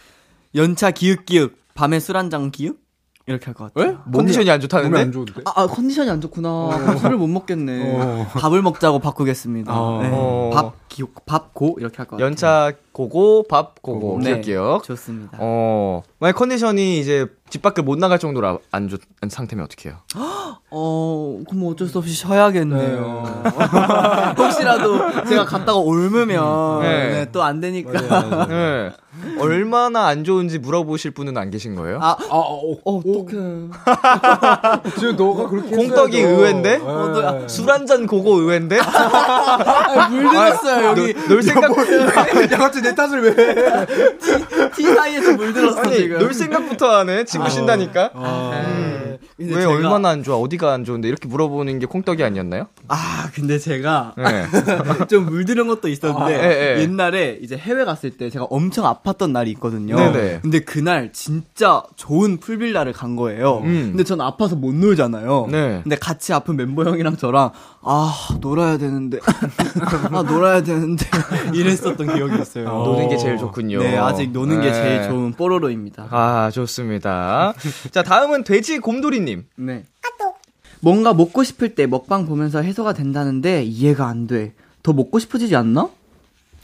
[0.56, 2.78] 연차 기윽기윽, 밤에 술 한 잔 기윽?
[3.28, 3.90] 이렇게 할 것 같아요.
[3.90, 3.96] 왜?
[4.12, 4.90] 컨디션이 안 좋다는데?
[4.90, 5.32] 몸이 안 좋은데?
[5.44, 6.96] 아, 아, 컨디션이 안 좋구나.
[6.98, 8.00] 술을 못 먹겠네.
[8.00, 8.26] 어.
[8.32, 9.72] 밥을 먹자고 바꾸겠습니다.
[9.72, 10.02] 어.
[10.02, 10.08] 네.
[10.12, 10.50] 어.
[10.52, 12.26] 밥, 기억, 밥, 고, 이렇게 할 것 같아요.
[12.26, 14.40] 연차 고고, 밥 고고, 네.
[14.40, 14.82] 기억.
[14.82, 15.38] 좋습니다.
[15.40, 19.98] 어, 만약 컨디션이 이제 집 밖을 못 나갈 정도로 아- 안 좋은 상태면 어떻게 해요?
[20.70, 23.42] 어, 그럼 어쩔 수 없이 쉬어야겠네요.
[24.36, 27.10] 혹시라도 제가 갔다가 옮으면 네.
[27.10, 28.46] 네, 또안 되니까.
[28.48, 28.90] 네.
[29.40, 31.98] 얼마나 안 좋은지 물어보실 분은 안 계신 거예요?
[32.02, 33.32] 아, 아, 어, 어, 어떡해.
[34.98, 36.16] 지금 너가 그렇게 했어야죠.
[36.18, 36.78] 의외인데?
[36.78, 36.84] 네.
[36.84, 38.78] 어, 너- 술한 잔 고고 의외인데?
[38.84, 41.14] 아, 물 들었어요, 여기.
[41.28, 44.70] 놀 생각, 야, 갑자기 내 탓을 왜?
[44.76, 46.18] 티 사이에서 물들었어 아니, 지금.
[46.18, 47.24] 놀 생각부터 하네.
[47.24, 48.10] 친구 신다니까.
[48.14, 48.62] 네.
[49.04, 49.07] 근데
[49.40, 50.36] 왜 제가- 얼마나 안 좋아?
[50.36, 51.06] 어디가 안 좋은데?
[51.08, 52.66] 이렇게 물어보는 게 콩떡이 아니었나요?
[52.88, 54.46] 아 근데 제가 네.
[55.08, 56.82] 좀 물들은 것도 있었는데 아, 예, 예.
[56.82, 59.94] 옛날에 이제 해외 갔을 때 제가 엄청 아팠던 날이 있거든요.
[59.96, 60.40] 네네.
[60.42, 63.58] 근데 그날 진짜 좋은 풀빌라를 간 거예요.
[63.58, 63.90] 음.
[63.92, 65.46] 근데 전 아파서 못 놀잖아요.
[65.50, 65.80] 네.
[65.84, 67.50] 근데 같이 아픈 멤버 형이랑 저랑
[67.82, 69.18] 아 놀아야 되는데
[70.10, 71.06] 아 놀아야 되는데
[71.54, 72.64] 이랬었던 기억이 있어요.
[72.70, 73.78] 노는 게 제일 좋군요.
[73.78, 74.74] 네 아직 노는 게 네.
[74.74, 76.08] 제일 좋은 뽀로로입니다.
[76.10, 77.52] 아, 좋습니다.
[77.92, 79.27] 자, 다음은 돼지 곰돌이님.
[79.56, 79.84] 네.
[80.80, 84.54] 뭔가 먹고 싶을 때 먹방 보면서 해소가 된다는데 이해가 안 돼.
[84.84, 85.88] 더 먹고 싶어지지 않나?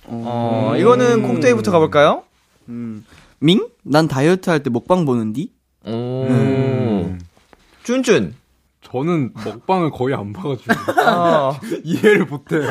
[0.07, 2.23] 어, 이거는 콩떡이부터 가볼까요?
[2.69, 3.05] 음.
[3.41, 3.67] 밍?
[3.83, 5.51] 난 다이어트 할 때 먹방 보는디?
[5.87, 5.91] 오.
[5.91, 7.19] 음.
[7.83, 8.33] 쭌쭌.
[8.83, 10.73] 저는 먹방을 거의 안 봐가지고
[11.11, 12.71] 어, 이해를 못해요.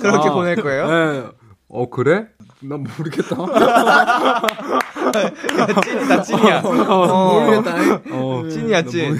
[0.00, 0.88] 그렇게 아, 보낼 거예요?
[0.88, 1.24] 네.
[1.68, 2.26] 어 그래?
[2.68, 3.36] 난 모르겠다.
[5.84, 6.60] 찐이다, 찐이야.
[6.64, 8.00] 어, 모르겠다.
[8.12, 9.16] 어, 찐이야, 찐.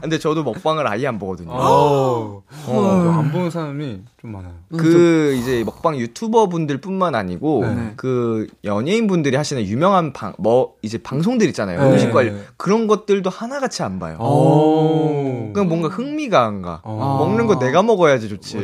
[0.00, 1.50] 근데 저도 먹방을 아예 안 보거든요.
[1.52, 4.52] 어, 어, 안 보는 사람이 좀 많아요.
[4.76, 7.92] 그 이제 먹방 유튜버 분들 뿐만 아니고 네.
[7.96, 11.90] 그 연예인 분들이 하시는 유명한 방 뭐 이제 방송들 있잖아요 네.
[11.92, 14.16] 음식 관련 그런 것들도 하나같이 안 봐요.
[14.18, 15.50] 오.
[15.52, 16.80] 그냥 뭔가 흥미가 안 가.
[16.84, 17.16] 어.
[17.20, 18.58] 먹는 거 내가 먹어야지 좋지.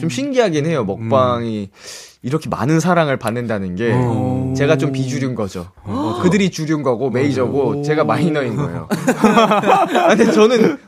[0.00, 0.84] 어, 좀 신기하긴 해요.
[0.84, 1.70] 먹방이
[2.22, 4.52] 이렇게 많은 사랑을 받는다는 게 어.
[4.56, 5.68] 제가 좀 비주류인 거죠.
[6.22, 8.88] 그들이 주류인 거고 메이저고 제가 마이너인 거예요.
[9.22, 10.78] 아, 근데 저는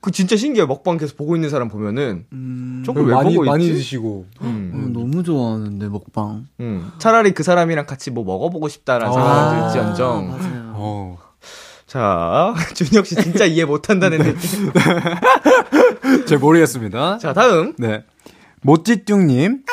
[0.00, 0.66] 그 진짜 신기해요.
[0.66, 2.82] 먹방 계속 보고 있는 사람 보면은 음.
[2.84, 3.74] 저걸 왜 많이 보고 많이 있지?
[3.78, 4.26] 드시고.
[4.42, 4.72] 음.
[4.74, 6.46] 어, 너무 좋아하는데 먹방.
[6.60, 9.50] 음, 차라리 그 사람이랑 같이 뭐 먹어보고 싶다라는 아.
[9.50, 10.28] 생각이 들지언정.
[10.28, 10.72] 맞아요.
[10.74, 11.18] 어.
[11.86, 14.72] 자, 준혁 씨 진짜 이해 못한다는 느낌.
[16.26, 17.18] 잘 모르겠습니다.
[17.18, 17.74] 자, 다음.
[17.78, 18.04] 네.
[18.62, 19.64] 모찌뚱님.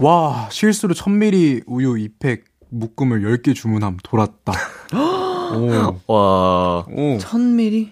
[0.00, 4.52] 와, 실수로 1000ml 우유 2팩 묶음을 10개 주문함 돌았다.
[5.54, 6.12] 오.
[6.12, 7.18] 와, 오.
[7.18, 7.90] 1000ml?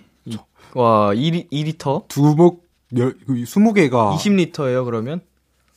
[0.74, 2.06] 와, 2리, 2리터?
[2.08, 5.20] 두목 열, 20개가 20리터예요, 그러면?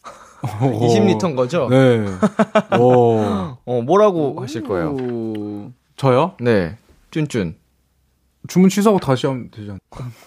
[0.41, 1.67] 20리터인 거죠?
[1.69, 2.05] 네.
[2.79, 3.17] 오.
[3.65, 4.91] 어, 뭐라고 하실 거예요?
[4.91, 5.71] 오.
[5.97, 6.35] 저요?
[6.39, 6.77] 네.
[7.11, 7.55] 쭌쭌.
[8.51, 9.79] 주문 취소하고 다시 하면 되지 않나?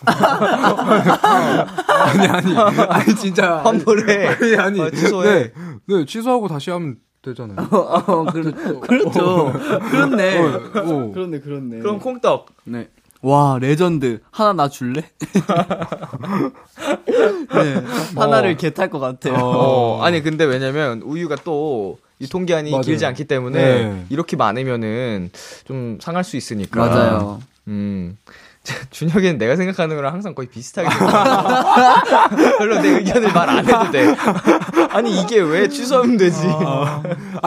[2.07, 2.57] 아니, 아니.
[2.57, 3.59] 아니, 진짜.
[3.59, 4.29] 환불해.
[4.29, 4.81] 아니, 아니.
[4.81, 5.53] 어, 취소해.
[5.53, 5.53] 네.
[5.87, 7.69] 네, 취소하고 다시 하면 되잖아요.
[7.71, 9.53] 어, 그렇, 그렇죠.
[9.91, 10.39] 그렇네.
[10.39, 11.13] 어, 어.
[11.13, 11.81] 그렇네, 그렇네.
[11.81, 12.47] 그럼 콩떡.
[12.65, 12.89] 네.
[13.21, 14.21] 와, 레전드.
[14.31, 15.03] 하나 나 줄래?
[17.05, 17.83] 네.
[18.17, 19.35] 하나를 개탈 것 같아요.
[19.35, 22.81] 어, 아니, 근데 왜냐면 우유가 또 유통기한이 맞아요.
[22.81, 24.07] 길지 않기 때문에 네.
[24.09, 25.29] 이렇게 많으면은
[25.67, 26.81] 좀 상할 수 있으니까.
[26.87, 27.41] 맞아요.
[27.68, 28.16] 음.
[28.90, 30.88] 준혁이는 내가 생각하는 거랑 항상 거의 비슷하게.
[32.59, 34.14] 별로 내 의견을 말 안 해도 돼.
[34.90, 36.46] 아니 이게 왜 취소하면 되지?
[36.46, 37.03] 아,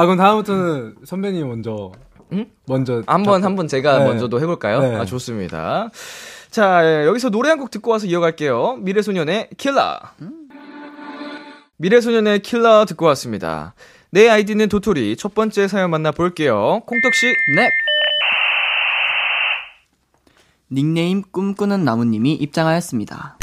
[0.05, 1.91] 그럼 다음부터는 선배님 먼저.
[2.33, 2.45] 응?
[2.67, 3.01] 먼저.
[3.07, 4.05] 한 번 한 번 제가 네.
[4.05, 4.81] 먼저도 해볼까요?
[4.81, 4.95] 네.
[4.95, 5.89] 아 좋습니다.
[6.51, 8.77] 자 예, 여기서 노래 한 곡 듣고 와서 이어갈게요.
[8.81, 9.99] 미래소년의 킬러.
[11.77, 13.73] 미래소년의 킬러 듣고 왔습니다.
[14.11, 16.81] 내 아이디는 도토리 첫 번째 사연 만나 볼게요.
[16.85, 17.27] 콩떡 씨.
[17.55, 17.69] 네.
[20.69, 23.37] 닉네임 꿈꾸는 나무님이 입장하였습니다.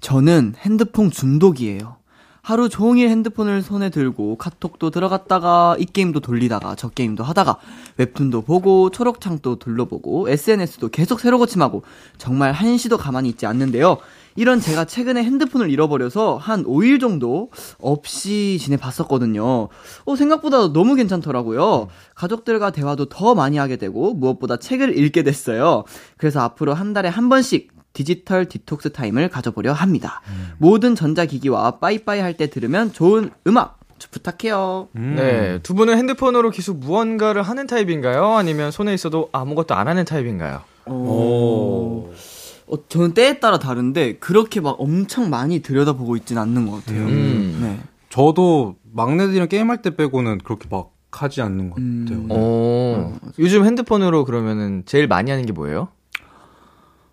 [0.00, 1.96] 저는 핸드폰 중독이에요.
[2.40, 7.58] 하루 종일 핸드폰을 손에 들고 카톡도 들어갔다가 이 게임도 돌리다가 저 게임도 하다가
[7.96, 11.84] 웹툰도 보고 초록창도 둘러보고 SNS도 계속 새로 고침하고
[12.18, 13.96] 정말 한시도 가만히 있지 않는데요.
[14.36, 19.68] 이런 제가 최근에 핸드폰을 잃어버려서 한 5일 정도 없이 지내봤었거든요.
[20.04, 21.88] 어, 생각보다 너무 괜찮더라고요.
[22.14, 25.84] 가족들과 대화도 더 많이 하게 되고 무엇보다 책을 읽게 됐어요.
[26.16, 30.20] 그래서 앞으로 한 달에 한 번씩 디지털 디톡스 타임을 가져보려 합니다.
[30.58, 33.78] 모든 전자기기와 빠이빠이 할 때 들으면 좋은 음악
[34.10, 34.88] 부탁해요.
[34.96, 35.14] 음.
[35.16, 38.34] 네, 두 분은 핸드폰으로 계속 무언가를 하는 타입인가요?
[38.34, 40.60] 아니면 손에 있어도 아무것도 안 하는 타입인가요?
[40.86, 42.12] 오.
[42.66, 47.04] 어, 저는 때에 따라 다른데 그렇게 막 엄청 많이 들여다보고 있진 않는 것 같아요.
[47.06, 47.58] 음.
[47.62, 47.80] 네.
[48.08, 52.18] 저도 막내들이랑 게임할 때 빼고는 그렇게 막 하지 않는 것 같아요.
[52.18, 52.28] 음.
[52.30, 55.88] 어, 요즘 핸드폰으로 그러면은 제일 많이 하는 게 뭐예요?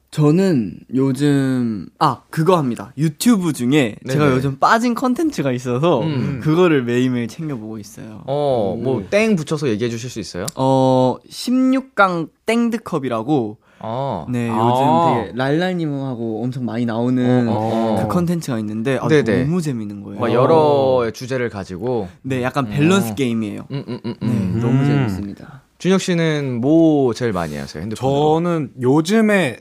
[0.09, 2.91] 저는 요즘 아 그거 합니다.
[2.97, 4.35] 유튜브 중에 제가 네네.
[4.35, 6.41] 요즘 빠진 컨텐츠가 있어서 음.
[6.43, 8.21] 그거를 매일매일 챙겨 보고 있어요.
[8.27, 10.47] 어, 뭐 땡 붙여서 얘기해 주실 수 있어요?
[10.55, 14.25] 어 16강 땡드컵이라고 어.
[14.29, 14.57] 네 아.
[14.57, 18.01] 요즘 되게 랄랄님하고 엄청 많이 나오는 어, 어, 어.
[18.01, 19.07] 그 컨텐츠가 있는데 아.
[19.07, 20.19] 너무 재밌는 거예요.
[20.19, 23.65] 막 여러 주제를 가지고 네 약간 밸런스 게임이에요.
[23.71, 24.59] 음, 음, 음, 네 음.
[24.61, 24.85] 너무 음.
[24.85, 25.61] 재밌습니다.
[25.77, 27.81] 준혁 씨는 뭐 제일 많이 하세요?
[27.81, 28.35] 핸드폰으로?
[28.35, 29.57] 저는 요즘에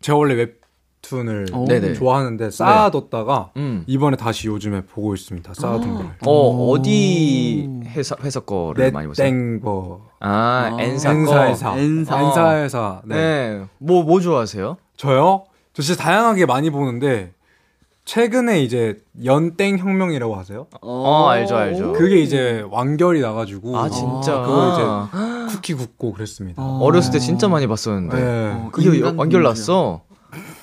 [0.00, 1.66] 제가 원래 웹툰을 오.
[1.66, 1.92] 네네.
[1.94, 3.84] 좋아하는데 쌓아뒀다가 음.
[3.86, 5.52] 이번에 다시 요즘에 보고 있습니다.
[5.54, 6.06] 쌓아둔 걸.
[6.26, 9.26] 어, 어디 회사, 회사 거를 많이 보세요?
[9.28, 10.28] 땡버 아,
[10.72, 10.76] 아.
[10.82, 11.18] 엔사 거.
[11.18, 12.20] 엔사회사 엔사.
[12.22, 13.14] 엔사회사 네.
[13.16, 13.64] 네.
[13.78, 14.76] 뭐, 뭐 좋아하세요?
[14.96, 15.44] 저요?
[15.74, 17.32] 저 진짜 다양하게 많이 보는데
[18.06, 20.66] 최근에 이제 연땡 혁명이라고 아세요?
[20.82, 21.92] 어, 알죠, 알죠.
[21.94, 24.42] 그게 이제 완결이 나가지고 아, 진짜.
[24.42, 26.62] 그거 이제 쿠키 굽고 그랬습니다.
[26.62, 28.16] 어렸을 때 진짜 많이 봤었는데.
[28.16, 28.50] 네.
[28.52, 29.42] 어, 그게 완결.
[29.42, 30.02] 났어.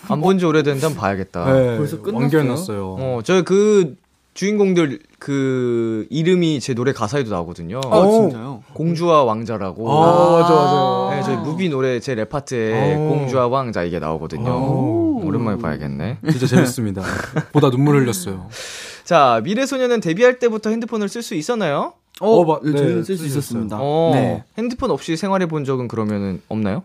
[0.10, 1.46] 안 본 지 오래됐는데 한번 봐야겠다.
[1.54, 2.44] 네, 벌써 끝났어요?
[2.44, 2.96] 났어요.
[3.00, 3.96] 어, 저그
[4.34, 7.82] 주인공들 그 이름이 제 노래 가사에도 나오거든요.
[7.86, 8.64] 아, 진짜요?
[8.74, 9.92] 공주와 왕자라고.
[9.92, 11.16] 아, 맞아, 맞아.
[11.16, 13.10] 네, 저희 MOVIE 노래 제 랩 파트에 오.
[13.10, 14.50] 공주와 왕자 이게 나오거든요.
[14.52, 15.22] 오.
[15.24, 16.18] 오랜만에 봐야겠네.
[16.32, 17.04] 진짜 재밌습니다.
[17.52, 18.48] 보다 눈물 흘렸어요.
[19.04, 21.94] 자, 미래소년은 데뷔할 때부터 핸드폰을 쓸 수 있었나요?
[22.22, 23.78] 어, 어, 마- 네, 네, 저는 쓸수 쓸수 있었습니다.
[23.80, 24.44] 어, 네.
[24.58, 26.84] 핸드폰 없이 생활해 본 적은 그러면은 없나요?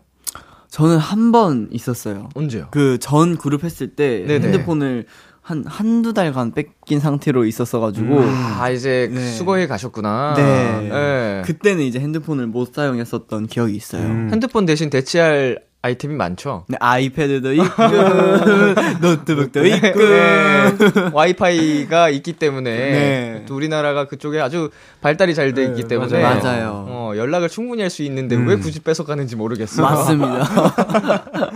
[0.71, 2.29] 저는 한 번 있었어요.
[2.35, 2.69] 언제요?
[2.71, 4.45] 그 전 그룹 했을 때 네네.
[4.47, 5.07] 핸드폰을
[5.43, 9.21] 한 한두 달간 뺏긴 상태로 있었어 가지고 아, 이제 네.
[9.31, 10.35] 수거해 가셨구나.
[10.37, 10.89] 네.
[10.89, 11.43] 네.
[11.45, 14.03] 그때는 이제 핸드폰을 못 사용했었던 기억이 있어요.
[14.03, 14.29] 음.
[14.33, 16.65] 핸드폰 대신 대체할 아이템이 많죠.
[16.69, 17.83] 네, 아이패드도 있고
[19.01, 20.73] 노트북도 있고 네.
[21.13, 23.45] 와이파이가 있기 때문에 네.
[23.47, 24.71] 또 우리나라가 그쪽에 아주
[25.01, 26.85] 발달이 잘 돼 있기 네, 때문에 맞아요.
[26.89, 28.47] 어, 연락을 충분히 할 수 있는데 음.
[28.49, 29.87] 왜 굳이 뺏어가는지 모르겠어요.
[29.87, 30.45] 맞습니다.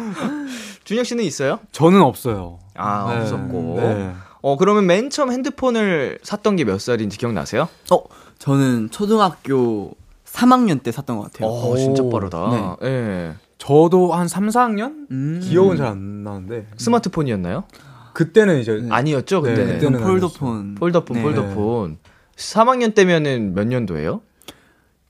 [0.84, 1.58] 준혁 씨는 있어요?
[1.72, 2.58] 저는 없어요.
[2.76, 3.20] 아 네.
[3.20, 3.74] 없었고.
[3.80, 4.12] 네.
[4.42, 7.68] 어 그러면 맨 처음 핸드폰을 샀던 게 몇 살인지 기억나세요?
[7.90, 7.98] 어,
[8.38, 9.90] 저는 초등학교
[10.26, 11.48] 3학년 때 샀던 것 같아요.
[11.50, 12.76] 어 진짜 빠르다.
[12.80, 12.88] 네.
[12.88, 13.32] 예.
[13.70, 15.06] 저도 한 3, 4학년?
[15.10, 15.40] 음.
[15.42, 16.66] 기억은 잘 안 나는데.
[16.78, 17.64] 스마트폰이었나요?
[18.14, 19.74] 그때는 이제 아니었죠 네, 그때는.
[19.74, 20.74] 그때는 폴더폰.
[20.76, 21.22] 폴더폰 네.
[21.22, 21.98] 폴더폰.
[22.36, 24.22] 3학년 때면은 몇 년도예요?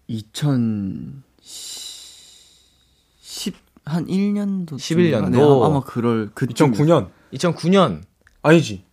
[0.09, 1.23] 2010,
[3.85, 4.79] 한 1년도.
[4.79, 5.31] 11 년도.
[5.31, 8.03] 네, 아마 그럴, 그 2009년 2009년.
[8.43, 8.85] 아니지.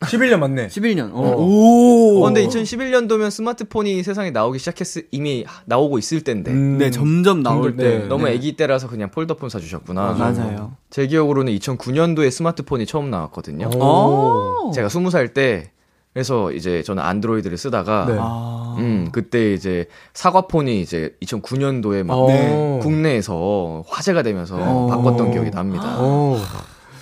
[0.00, 0.68] 11년 맞네.
[0.68, 1.10] 11년.
[1.12, 1.34] 어.
[1.36, 2.22] 오.
[2.22, 6.78] 어, 근데 2011년도면 스마트폰이 세상에 나오기 시작했을 이미 나오고 있을 때인데 음.
[6.78, 7.98] 네, 점점 나올 네.
[7.98, 8.06] 때.
[8.06, 8.34] 너무 네.
[8.34, 10.12] 아기 때라서 그냥 폴더폰 사 주셨구나.
[10.12, 10.76] 맞아요.
[10.90, 13.70] 제 기억으로는 2009년도에 스마트폰이 처음 나왔거든요.
[13.76, 14.70] 오.
[14.72, 15.72] 제가 20살 때
[16.14, 18.16] 그래서 이제 저는 안드로이드를 쓰다가 네.
[18.18, 18.76] 아.
[18.78, 22.78] 음 그때 이제 사과폰이 이제 2009년도에 막 네.
[22.82, 24.86] 국내에서 화제가 되면서 어.
[24.86, 26.00] 바꿨던 기억이 납니다.
[26.00, 26.36] 오.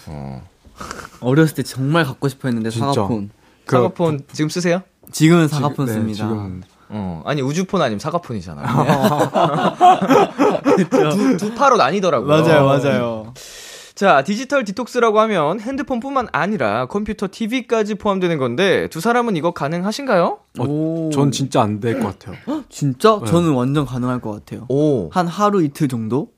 [0.07, 0.43] 어.
[1.21, 2.87] 어렸을 때 정말 갖고 싶어 했는데 진짜.
[2.93, 3.31] 사과폰.
[3.67, 4.83] 그- 사과폰 지금 쓰세요?
[5.13, 6.29] 지금은 사과폰 지금- 네, 씁니다.
[6.29, 8.67] 지금 어 아니 우주폰 아니면 사과폰이잖아요.
[10.91, 12.29] 두, 두 파로 나뉘더라고요.
[12.29, 13.33] 맞아요.
[13.95, 20.39] 자, 디지털 디톡스라고 하면 핸드폰뿐만 아니라 컴퓨터, TV까지 포함되는 건데 두 사람은 이거 가능하신가요?
[20.59, 21.11] 오.
[21.13, 22.37] 전 진짜 안 될 것 같아요.
[22.69, 23.19] 진짜?
[23.25, 23.31] 네.
[23.31, 24.67] 저는 완전 가능할 것 같아요.
[24.69, 25.09] 오.
[25.11, 26.29] 한 하루 이틀 정도?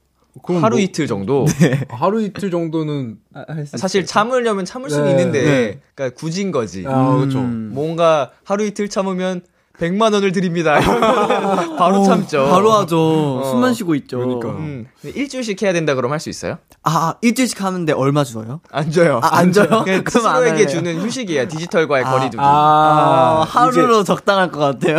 [0.43, 1.47] 하루 뭐 이틀 정도.
[1.89, 3.19] 하루 이틀 정도는
[3.67, 5.11] 사실 참으려면 참을 수는 네.
[5.11, 5.81] 있는데, 네.
[5.95, 6.85] 그러니까 굳인 거지.
[6.87, 7.39] 아, 그렇죠.
[7.41, 7.71] 음.
[7.73, 9.43] 뭔가 하루 이틀 참으면
[9.79, 10.79] 100만 원을 드립니다.
[11.79, 12.49] 바로 어, 참죠.
[12.51, 13.41] 바로 하죠.
[13.41, 13.45] 어.
[13.51, 14.19] 숨만 쉬고 있죠.
[14.19, 14.49] 그러니까.
[14.51, 16.59] 음, 일주일씩 해야 된다 그러면 할수 있어요?
[16.83, 18.61] 아, 일주일씩 하는데 얼마 줘요?
[18.71, 19.21] 안 줘요.
[19.23, 19.69] 아, 안 줘요?
[19.85, 20.67] 그냥 그럼 안 스스로에게 할래요.
[20.69, 21.49] 주는 휴식이야.
[21.49, 22.37] 디지털과의 아, 거리두기.
[22.41, 24.99] 아, 이제- 하루로 적당할 것 같아요.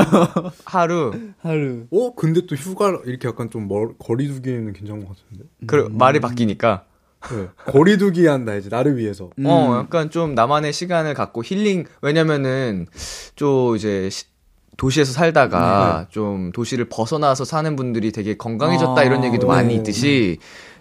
[0.65, 1.11] 하루.
[1.41, 1.85] 하루.
[1.91, 2.15] 어?
[2.15, 5.45] 근데 또 휴가 이렇게 약간 좀 멀, 거리두기는 괜찮은 것 같은데.
[5.67, 6.83] 그 말이 바뀌니까.
[7.31, 7.47] 네.
[7.65, 9.29] 거리두기 한다 이제 나를 위해서.
[9.39, 9.45] 음.
[9.45, 12.87] 어, 약간 좀 나만의 시간을 갖고 힐링, 왜냐면은,
[13.35, 14.23] 좀 이제, 시-
[14.79, 19.53] 도시에서 살다가 좀 도시를 벗어나서 사는 분들이 되게 건강해졌다 아, 이런 얘기도 네.
[19.53, 20.37] 많이 있듯이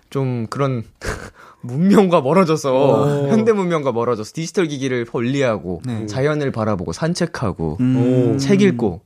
[0.08, 0.84] 좀 그런
[1.62, 3.28] 문명과 멀어져서 어.
[3.28, 6.06] 현대 문명과 멀어져서 디지털 기기를 분리하고 네.
[6.06, 8.34] 자연을 바라보고 산책하고 음.
[8.34, 8.36] 오.
[8.38, 9.02] 책 읽고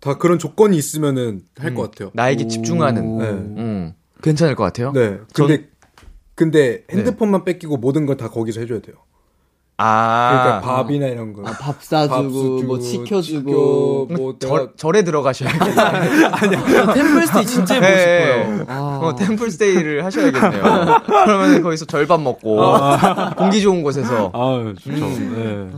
[0.00, 2.10] 다 그런 조건이 있으면은 할것 같아요.
[2.12, 2.48] 나에게 오.
[2.48, 3.24] 집중하는 네.
[3.30, 4.92] 음, 괜찮을 것 같아요.
[4.92, 5.18] 네.
[5.34, 5.66] 근데
[6.34, 8.96] 근데 핸드폰만 뺏기고 모든 걸 다 거기서 해줘야 돼요.
[9.80, 11.42] 아, 그러니까 밥이나 이런 거.
[11.42, 14.08] 아, 밥밥 사주고, 뭐 치켜주고.
[14.10, 16.92] 뭐 절, 절에 들어가셔야겠네요.
[16.94, 18.00] 템플스테이 진짜 해보고 네.
[18.00, 18.64] 싶어요.
[18.68, 19.00] 아.
[19.00, 20.62] 어, 템플스테이를 하셔야겠네요.
[21.06, 22.60] 그러면 거기서 절밥 먹고
[23.36, 25.04] 공기 좋은 곳에서 아, 좋죠.
[25.06, 25.70] 음.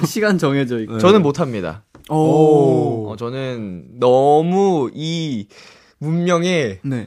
[0.00, 0.06] 네.
[0.06, 0.98] 시간 정해져 있고.
[0.98, 1.84] 저는 못 합니다.
[2.10, 3.12] 오.
[3.12, 5.46] 어, 저는 너무 이
[5.98, 7.06] 문명에 네.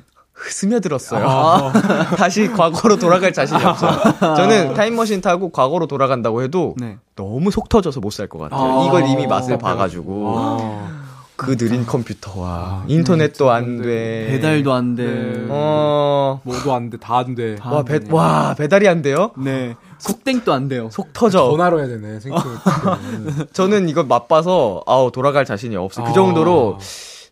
[0.52, 1.72] 스며들었어요.
[2.18, 4.00] 다시 과거로 돌아갈 자신이 없어요.
[4.36, 6.98] 저는 타임머신 타고 과거로 돌아간다고 해도 네.
[7.16, 8.82] 너무 속 터져서 못 살 것 같아요.
[8.82, 8.86] 아.
[8.86, 11.06] 이걸 이미 맛을 봐가지고 아.
[11.38, 14.28] 그 느린 컴퓨터와 인터넷도 안 돼.
[14.30, 15.04] 배달도 안 돼.
[15.06, 15.46] 네.
[15.50, 16.40] 어.
[16.44, 17.56] 뭐도 안 돼, 다 안 돼.
[17.56, 18.14] 다 와, 안 배, 되네.
[18.14, 19.32] 와, 배달이 안 돼요?
[19.38, 19.76] 네.
[19.98, 20.88] 속땡도 안 돼요.
[20.94, 21.50] 속 터져.
[21.52, 23.48] 전화로 해야 되네, 생각해보면.
[23.52, 26.06] 저는 이걸 맛봐서, 아우, 돌아갈 자신이 없어요.
[26.06, 26.14] 그 아.
[26.14, 26.78] 정도로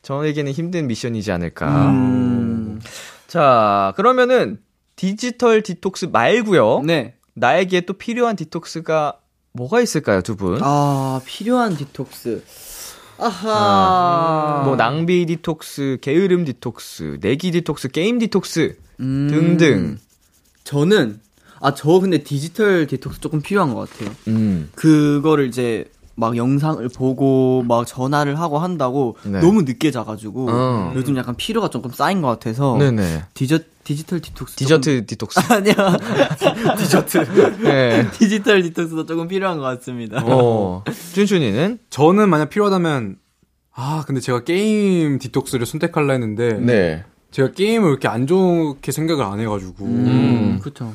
[0.03, 1.89] 저에게는 힘든 미션이지 않을까.
[1.89, 2.79] 음.
[3.27, 4.59] 자, 그러면은
[4.95, 6.81] 디지털 디톡스 말고요.
[6.85, 7.15] 네.
[7.33, 9.19] 나에게 또 필요한 디톡스가
[9.53, 10.59] 뭐가 있을까요, 두 분?
[10.61, 12.43] 아, 필요한 디톡스.
[13.17, 13.51] 아하.
[13.51, 19.97] 아, 뭐 낭비 디톡스, 게으름 디톡스, 내기 디톡스, 게임 디톡스 음, 등등.
[20.63, 21.19] 저는,
[21.59, 24.13] 아, 저 근데 디지털 디톡스 조금 필요한 것 같아요.
[24.27, 24.69] 음.
[24.75, 25.85] 그거를 이제
[26.15, 29.39] 막 영상을 보고 막 전화를 하고 한다고 네.
[29.39, 30.93] 너무 늦게 자가지고 어.
[30.95, 33.23] 요즘 약간 피로가 조금 쌓인 것 같아서 네네.
[33.34, 35.41] 디저, 디지털 디톡스 디저트 디톡스.
[35.41, 35.73] 조금- 아니야
[36.78, 38.08] 디저트 네.
[38.12, 40.21] 디지털 디톡스도 조금 필요한 것 같습니다.
[40.23, 40.84] 어.
[41.13, 41.80] 준준이는?
[41.89, 43.17] 저는 만약 필요하다면
[43.76, 47.04] 아 근데 제가 게임 디톡스를 선택할라 했는데 네.
[47.32, 50.60] 제가 게임을 그렇게 안 좋게 생각을 안 해가지고 음.
[50.62, 50.93] 그렇죠.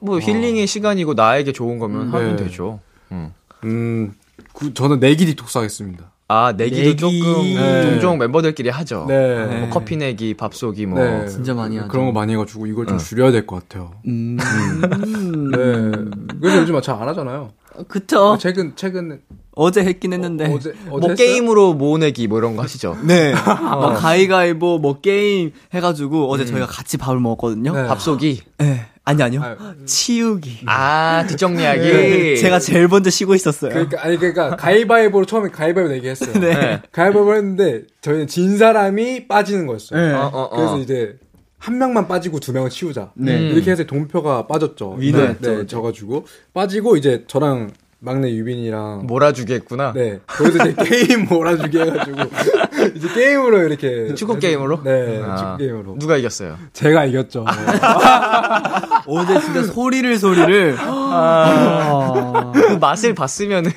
[0.00, 2.44] 뭐 힐링의 시간이고 나에게 좋은 거면 음, 하면 네.
[2.44, 2.80] 되죠.
[3.12, 3.32] 음.
[3.64, 4.14] 음
[4.52, 6.12] 그, 저는 내기 디톡스 하겠습니다.
[6.28, 6.96] 아, 내기도 내기.
[6.96, 7.82] 조금 네.
[7.82, 9.04] 종종 멤버들끼리 하죠.
[9.08, 9.60] 네.
[9.60, 10.98] 뭐 커피 내기, 밥 쏘기 뭐.
[10.98, 11.28] 네.
[11.28, 11.88] 진짜 많이 하죠.
[11.88, 12.98] 그런 거 많이 해가지고 이걸 좀 어.
[12.98, 13.92] 줄여야 될 것 같아요.
[14.08, 14.36] 음.
[14.36, 16.36] 네.
[16.40, 17.50] 그래서 요즘 잘 안 하잖아요.
[17.88, 18.36] 그쵸.
[18.40, 19.20] 최근 최근
[19.56, 20.44] 어제 했긴 했는데.
[20.44, 21.14] 어제 어제 뭐 했어요?
[21.16, 22.98] 게임으로 모내기 뭐 이런 거 하시죠.
[23.04, 23.32] 네.
[23.34, 27.74] 막 가위가위보 뭐 게임 해가지고 어제 저희가 같이 밥을 먹었거든요.
[27.74, 27.86] 네.
[27.88, 28.42] 밥 쏘기.
[28.58, 28.86] 네.
[29.04, 29.40] 아니 아니요.
[29.42, 29.56] 아유.
[29.86, 30.64] 치우기.
[30.66, 31.80] 아, 뒷정리하기.
[31.80, 33.70] 네, 제가 제일 먼저 쉬고 있었어요.
[33.70, 36.32] 그러니까 아니 그러니까 가위바위보로 처음에 가위바위보 내기 했어요.
[36.38, 36.82] 네.
[36.92, 40.06] 가위바위보 했는데 저희는 진 사람이 빠지는 거였어요.
[40.06, 40.12] 네.
[40.12, 40.56] 어, 어, 어.
[40.56, 41.16] 그래서 이제
[41.58, 43.12] 한 명만 빠지고 두 명은 치우자.
[43.14, 43.38] 네.
[43.38, 44.96] 이렇게 해서 동표가 빠졌죠.
[44.98, 45.66] 위너였죠, 네, 그죠?
[45.66, 49.92] 져가지고 빠지고 이제 저랑 막내 유빈이랑 몰아주기 했구나.
[49.94, 52.18] 네 거기서 이제 게임 몰아주기 해가지고
[52.94, 54.82] 이제 게임으로 이렇게 축구 게임으로?
[54.84, 55.36] 네 아.
[55.36, 56.58] 축구 게임으로 누가 이겼어요?
[56.74, 57.46] 제가 이겼죠.
[59.06, 60.76] 어제 진짜 소리를 소리를.
[60.78, 62.52] 아.
[62.54, 63.70] 그 맛을 봤으면은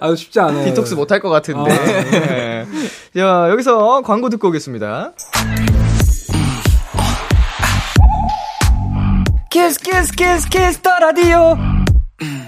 [0.00, 0.64] 아주 쉽지 않아요.
[0.66, 1.70] 디톡스 못 할 것 같은데.
[2.10, 2.66] 네.
[3.16, 5.12] 자, 여기서 광고 듣고 오겠습니다.
[9.50, 11.56] Kiss Kiss Kiss Kiss the Radio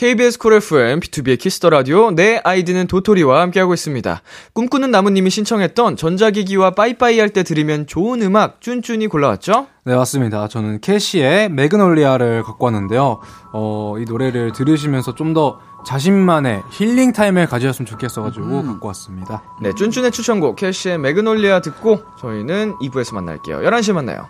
[0.00, 4.22] KBS Cool FM, 비투비의 Kiss the Radio, 내 아이디는 도토리와 함께하고 있습니다.
[4.54, 9.66] 꿈꾸는 나무님이 신청했던 전자기기와 빠이빠이 할 때 들으면 좋은 음악 쭌쭌이 골라왔죠?
[9.84, 10.48] 네, 맞습니다.
[10.48, 13.20] 저는 keshi의 Magnolia를 갖고 왔는데요.
[13.52, 19.42] 어, 이 노래를 들으시면서 좀 더 자신만의 힐링 타임을 가지셨으면 좋겠어가지고 갖고 왔습니다.
[19.62, 23.58] 네, 쭌쭌의 추천곡 keshi의 Magnolia 듣고 저희는 2부에서 만날게요.
[23.58, 24.26] 11시에 만나요.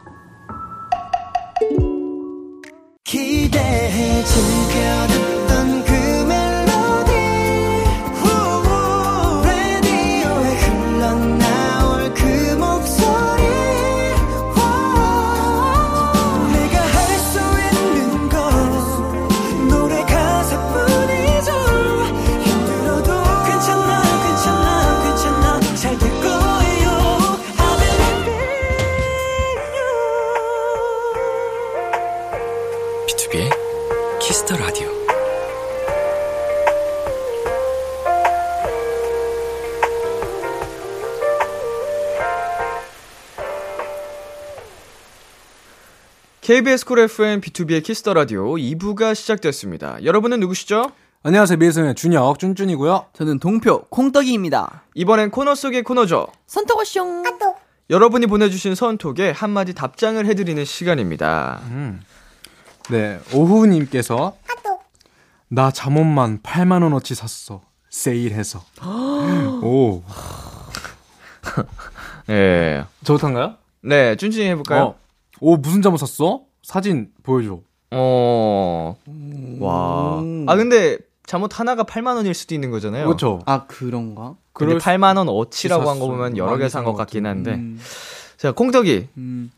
[3.04, 5.19] 기대해 즐겨
[46.50, 50.02] KBS Cool FM, 비투비의 Kiss the Radio 2부가 시작됐습니다.
[50.02, 50.90] 여러분은 누구시죠?
[51.22, 51.56] 안녕하세요.
[51.58, 53.06] 미래소년의 준혁, 쭌쭌이고요.
[53.12, 54.82] 저는 동표 콩떡이입니다.
[54.96, 56.26] 이번엔 코너 속의 코너죠.
[56.48, 57.54] 선톡 왔숑.
[57.88, 61.60] 여러분이 보내주신 선톡에 한마디 답장을 해드리는 시간입니다.
[62.90, 64.36] 네, 오후님께서
[65.46, 67.62] 나 잠옷만 8만 원어치 샀어.
[67.90, 68.64] 세일해서.
[69.62, 70.02] 오.
[72.26, 72.84] 네.
[73.04, 73.54] 저부터인가요?
[73.82, 74.82] 네, 쭌쭌이 해볼까요?
[74.82, 75.00] 어.
[75.40, 76.42] 오, 무슨 잠옷 샀어?
[76.62, 77.60] 사진 보여줘.
[77.92, 78.96] 어.
[79.60, 80.22] 와.
[80.46, 83.06] 아, 근데 잠옷 하나가 8만 원일 수도 있는 거잖아요.
[83.06, 83.40] 그렇죠.
[83.46, 84.34] 아 그런가?
[84.52, 86.06] 근데 그럴 8만 원 어치라고 한 거.
[86.08, 87.54] 보면 여러 개 산 것 같긴 한데.
[87.54, 87.80] 음.
[88.36, 89.08] 자, 콩떡이.
[89.16, 89.50] 음.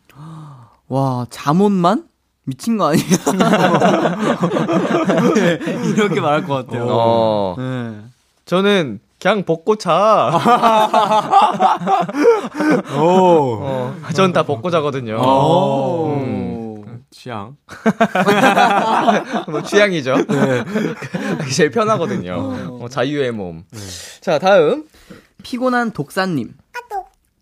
[0.89, 2.07] 와, 잠옷만?
[2.45, 3.05] 미친 거 아니야?
[5.35, 5.59] 네,
[5.95, 6.87] 이렇게 말할 것 같아요.
[6.89, 7.55] 어.
[7.59, 8.01] 네.
[8.45, 10.33] 저는 그냥 벗고 자.
[12.99, 13.59] 오.
[13.63, 15.23] 어, 전다 벗고 자거든요.
[15.23, 16.15] 오.
[16.17, 17.05] 음.
[17.13, 17.57] 취향.
[19.49, 20.15] 뭐 취향이죠.
[20.27, 20.65] 그게
[21.53, 22.81] 제일 편하거든요.
[22.81, 23.63] 어, 자유의 몸.
[24.21, 24.89] 자, 다음.
[25.45, 26.55] 피곤한 독사님.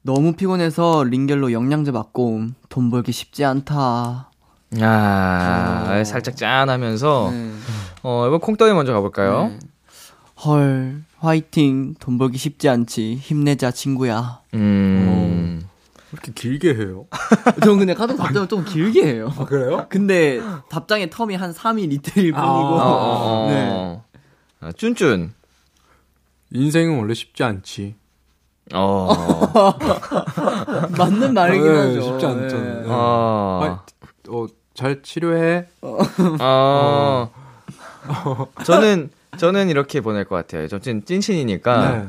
[0.03, 2.55] 너무 피곤해서 링겔로 영양제 맞고 옴.
[2.69, 4.31] 돈 벌기 쉽지 않다.
[4.81, 7.53] 야, 살짝 짠하면서 네.
[8.03, 9.49] 어, 이번 콩떡이 먼저 가볼까요?
[9.49, 9.59] 네.
[10.45, 11.95] 헐, 화이팅.
[12.01, 13.15] 돈 벌기 쉽지 않지.
[13.17, 14.41] 힘내자, 친구야.
[14.55, 15.63] 음.
[16.13, 17.07] 이렇게 길게 해요?
[17.63, 19.33] 저는 근데 카톡 답장을 좀 길게 해요.
[19.39, 19.87] 아, 그래요?
[19.89, 20.41] 근데
[20.71, 22.37] 답장의 텀이 한 3일 이틀일 뿐이고.
[22.49, 24.01] 아, 어, 네.
[24.61, 25.31] 아, 쭌쭌.
[26.53, 27.95] 인생은 원래 쉽지 않지.
[28.75, 29.09] 어.
[30.99, 32.03] 맞는 말이긴 네, 하죠.
[32.03, 32.81] 쉽지 않잖아요.
[32.83, 32.87] 네.
[32.89, 33.85] 어.
[34.31, 35.67] 어, 잘 치료해.
[35.83, 37.31] 어.
[38.65, 40.67] 저는 저는 이렇게 보낼 것 같아요.
[40.69, 42.09] 저 찐, 찐친이니까 네.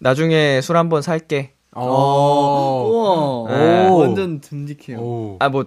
[0.00, 1.54] 나중에 술 한번 살게.
[1.72, 3.56] 어, 우와.
[3.56, 3.88] 네.
[3.88, 3.96] 오.
[3.98, 4.98] 완전 듬직해요.
[4.98, 5.36] 오.
[5.40, 5.64] 아뭐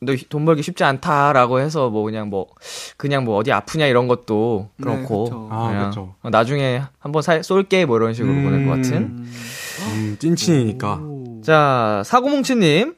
[0.00, 2.48] 너 돈 벌기 쉽지 않다라고 해서 뭐 그냥 뭐
[2.96, 5.48] 그냥 뭐 어디 아프냐 이런 것도 네, 그렇고 그쵸.
[5.52, 6.14] 아, 그쵸.
[6.22, 8.42] 어, 나중에 한번 살 쏠게 뭐 이런 식으로 음.
[8.44, 9.26] 보낼 것 같은.
[9.92, 11.00] 음, 찐친이니까.
[11.44, 12.96] 자 사고뭉치님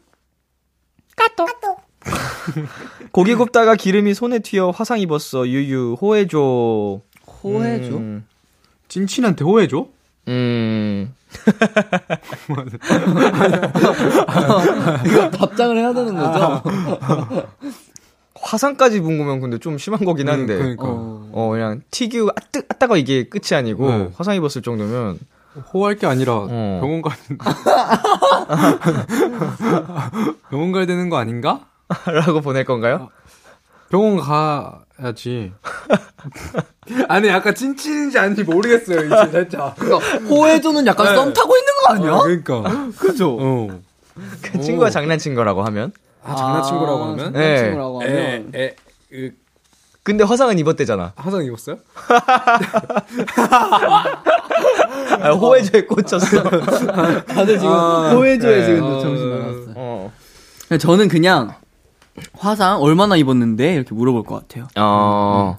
[1.16, 1.48] 까똑
[3.14, 7.00] 고기 굽다가 기름이 손에 튀어 화상 입었어 유유 호해줘
[7.44, 7.96] 호해줘?
[7.96, 8.26] 음,
[8.88, 9.86] 찐친한테 호해줘?
[10.26, 11.14] 음.
[15.06, 16.60] 이거 답장을 해야 되는 거죠?
[18.34, 20.82] 화상까지 본 거면 근데 좀 심한 거긴 한데 그러니까.
[20.84, 21.30] 어.
[21.32, 24.10] 어 그냥 튀기고 아뜨 아따가 이게 끝이 아니고 네.
[24.16, 25.20] 화상 입었을 정도면
[25.72, 26.78] 호할 게 아니라 어.
[26.80, 27.10] 병원 가
[30.50, 31.68] 병원 가야 되는 거 아닌가?
[32.06, 33.10] 라고 보낼 건가요?
[33.90, 35.52] 병원 가야지.
[37.08, 39.76] 아니 약간 찐친인지 아닌지 모르겠어요 이제 살짝.
[39.76, 42.14] 그러니까 호해줘는 약간 썸 타고 있는 거 아니야?
[42.14, 42.90] 아, 그러니까.
[42.98, 43.36] 그죠?
[43.40, 43.80] 어.
[44.42, 45.92] 그 친구가 장난친 거라고 하면
[46.24, 47.32] 아 장난친 거라고 하면?
[47.32, 47.56] 네.
[47.56, 48.52] 장난친구라고 에, 하면.
[48.54, 48.76] 에,
[49.12, 49.30] 으,
[50.02, 51.76] 근데 화상은 입었대잖아 화상 입었어요?
[55.20, 56.42] 아, 호해줘에 꽂혔어
[57.26, 58.64] 다들 지금 아, 호해줘에 네.
[58.66, 59.00] 지금 어.
[59.00, 59.72] 정신 나갔어요.
[59.76, 60.12] 어.
[60.78, 61.54] 저는 그냥
[62.38, 64.66] 화상 얼마나 입었는데 이렇게 물어볼 것 같아요.
[64.76, 65.56] 어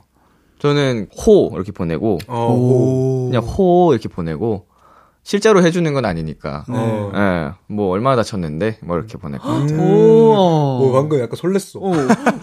[0.60, 3.30] 저는 호 이렇게 보내고 어, 오.
[3.30, 4.66] 그냥 호 이렇게 보내고
[5.24, 7.12] 실제로 해주는 건 아니니까 어.
[7.16, 10.80] 예, 뭐 얼마나 다쳤는데 뭐 이렇게 보낼 것 같아요 오.
[10.82, 11.78] 오, 방금 약간 설렜어.
[11.82, 11.92] 어,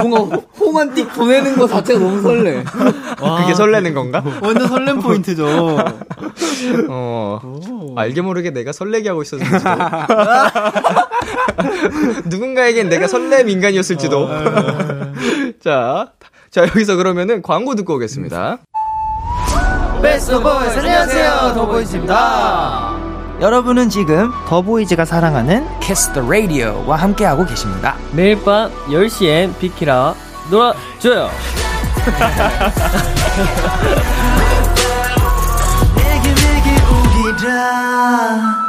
[0.05, 2.65] 뭔가 호- 호만틱 보내는 거 자체가 너무 설레.
[3.39, 4.23] 그게 설레는 건가?
[4.43, 5.47] 완전 설렘 포인트죠.
[6.89, 7.41] 어
[7.97, 9.59] 알게 모르게 내가 설레게 하고 있었을지도
[12.27, 14.29] 누군가에겐 내가 설렘 인간이었을지도.
[15.63, 16.13] 자,
[16.51, 18.59] 자 여기서 그러면은 광고 듣고 오겠습니다.
[20.03, 21.53] Best Voice 안녕하세요.
[21.55, 22.97] 더보이즈입니다.
[23.41, 27.97] 여러분은 지금 더보이즈가 사랑하는 Kiss the Radio와 함께하고 계십니다.
[28.13, 30.15] 매일 밤 10시엔 비키라
[30.51, 31.29] 놀아줘요.
[35.97, 38.62] 내게 내게 오기라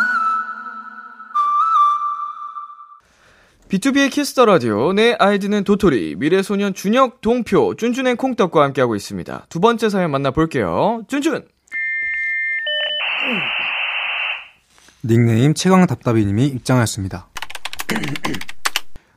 [3.74, 9.48] 비투비의 Kiss the Radio 내 아이디는 도토리 미래소년 준혁 동표 쭌쭌 and 콩떡과 함께하고 있습니다.
[9.50, 11.02] 두 번째 사연 만나볼게요.
[11.08, 11.44] 쭌쭌
[15.04, 17.28] 닉네임 최강 답답이님이 입장하였습니다.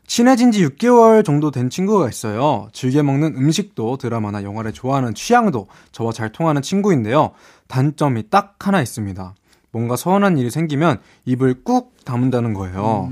[0.07, 2.71] 친해진 지 6개월 정도 된 친구가 있어요.
[2.73, 7.33] 즐겨 먹는 음식도 드라마나 영화를 좋아하는 취향도 저와 잘 통하는 친구인데요.
[7.69, 9.35] 단점이 딱 하나 있습니다.
[9.73, 13.11] 뭔가 서운한 일이 생기면 입을 꾹 다문다는 거예요.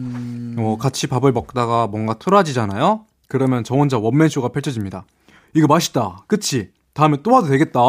[0.59, 3.05] 어, 같이 밥을 먹다가 뭔가 토라지잖아요?
[3.29, 5.05] 그러면 저 혼자 원맨쇼가 펼쳐집니다.
[5.55, 6.25] 이거 맛있다.
[6.27, 6.71] 그치?
[6.95, 7.81] 다음에 또 와도 되겠다.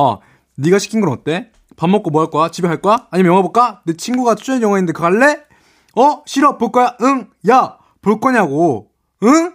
[0.58, 1.52] 네가 시킨 건 어때?
[1.76, 2.50] 밥 먹고 뭐 할 거야?
[2.50, 3.08] 집에 갈 거야?
[3.12, 3.82] 아니면 영화 볼까?
[3.86, 5.40] 내 친구가 추천 영화 있는데 그거 할래?
[5.96, 6.24] 어?
[6.26, 6.58] 싫어.
[6.58, 6.96] 볼 거야?
[7.02, 7.28] 응.
[7.50, 7.78] 야!
[8.02, 8.90] 볼 거냐고.
[9.24, 9.54] 응?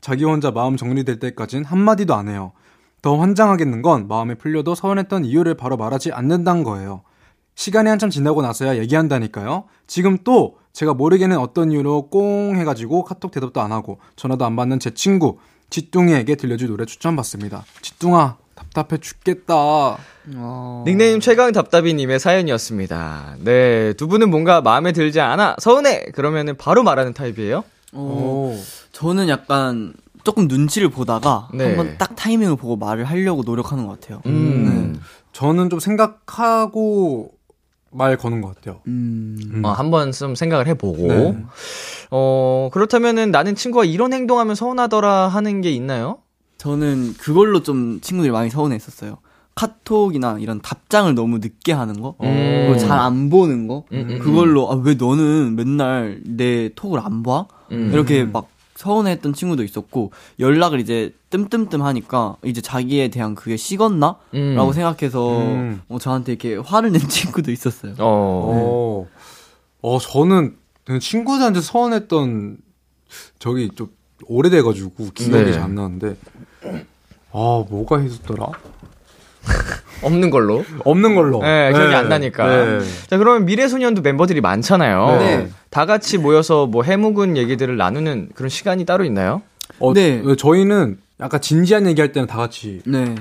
[0.00, 2.52] 자기 혼자 마음 정리될 때까진 한마디도 안 해요.
[3.02, 7.02] 더 환장하겠는 건 마음에 풀려도 서운했던 이유를 바로 말하지 않는다는 거예요.
[7.58, 9.64] 시간이 한참 지나고 나서야 얘기한다니까요.
[9.88, 14.78] 지금 또 제가 모르게는 어떤 이유로 꽁 해가지고 카톡 대답도 안 하고 전화도 안 받는
[14.78, 15.38] 제 친구
[15.68, 17.64] 지뚱이에게 들려줄 노래 추천받습니다.
[17.82, 19.56] 지뚱아 답답해 죽겠다.
[20.36, 20.84] 어.
[20.86, 23.38] 닉네임 최강 답답이님의 사연이었습니다.
[23.40, 27.64] 네, 두 분은 뭔가 마음에 들지 않아 서운해 그러면은 바로 말하는 타입이에요?
[27.92, 28.56] 어,
[28.92, 31.66] 저는 약간 조금 눈치를 보다가 네.
[31.66, 34.22] 한번 딱 타이밍을 보고 말을 하려고 노력하는 것 같아요.
[34.26, 35.00] 음,
[35.32, 37.32] 저는 좀 생각하고
[37.90, 38.80] 말 거는 것 같아요.
[38.86, 39.38] 음.
[39.54, 39.64] 음.
[39.64, 41.44] 어, 한번 좀 생각을 해보고 네.
[42.10, 46.18] 어 그렇다면은 나는 친구가 이런 행동하면 서운하더라 하는 게 있나요?
[46.58, 49.18] 저는 그걸로 좀 친구들이 많이 서운했었어요.
[49.54, 52.76] 카톡이나 이런 답장을 너무 늦게 하는 거, 음.
[52.78, 57.46] 잘안 보는 거, 음, 음, 그걸로 아, 왜 너는 맨날 내 톡을 안 봐?
[57.72, 57.90] 음.
[57.92, 58.46] 이렇게 막
[58.78, 64.14] 서운해했던 친구도 있었고 연락을 이제 뜸뜸뜸 하니까 이제 자기에 대한 그게 식었나?
[64.34, 64.54] 음.
[64.54, 65.82] 라고 생각해서 음.
[65.88, 67.94] 어, 저한테 이렇게 화를 낸 친구도 있었어요.
[67.98, 67.98] 어.
[67.98, 69.08] 어,
[69.82, 70.54] 어 저는
[71.00, 72.58] 친구들한테 서운했던
[73.40, 73.88] 적이 좀
[74.26, 75.52] 오래돼가지고 기억이 네.
[75.52, 76.16] 잘안 나는데
[77.32, 78.46] 아 뭐가 있었더라?
[80.02, 80.64] 없는 걸로.
[80.84, 81.42] 없는 걸로.
[81.42, 82.46] 네, 기억이 안 나니까.
[82.46, 82.80] 네.
[83.08, 85.16] 자, 그러면 미래소년도 멤버들이 많잖아요.
[85.18, 85.48] 네.
[85.70, 89.42] 다 같이 모여서 뭐 해묵은 얘기들을 나누는 그런 시간이 따로 있나요?
[89.78, 90.22] 어, 네.
[90.36, 93.14] 저희는 약간 진지한 얘기할 때는 다 같이 네.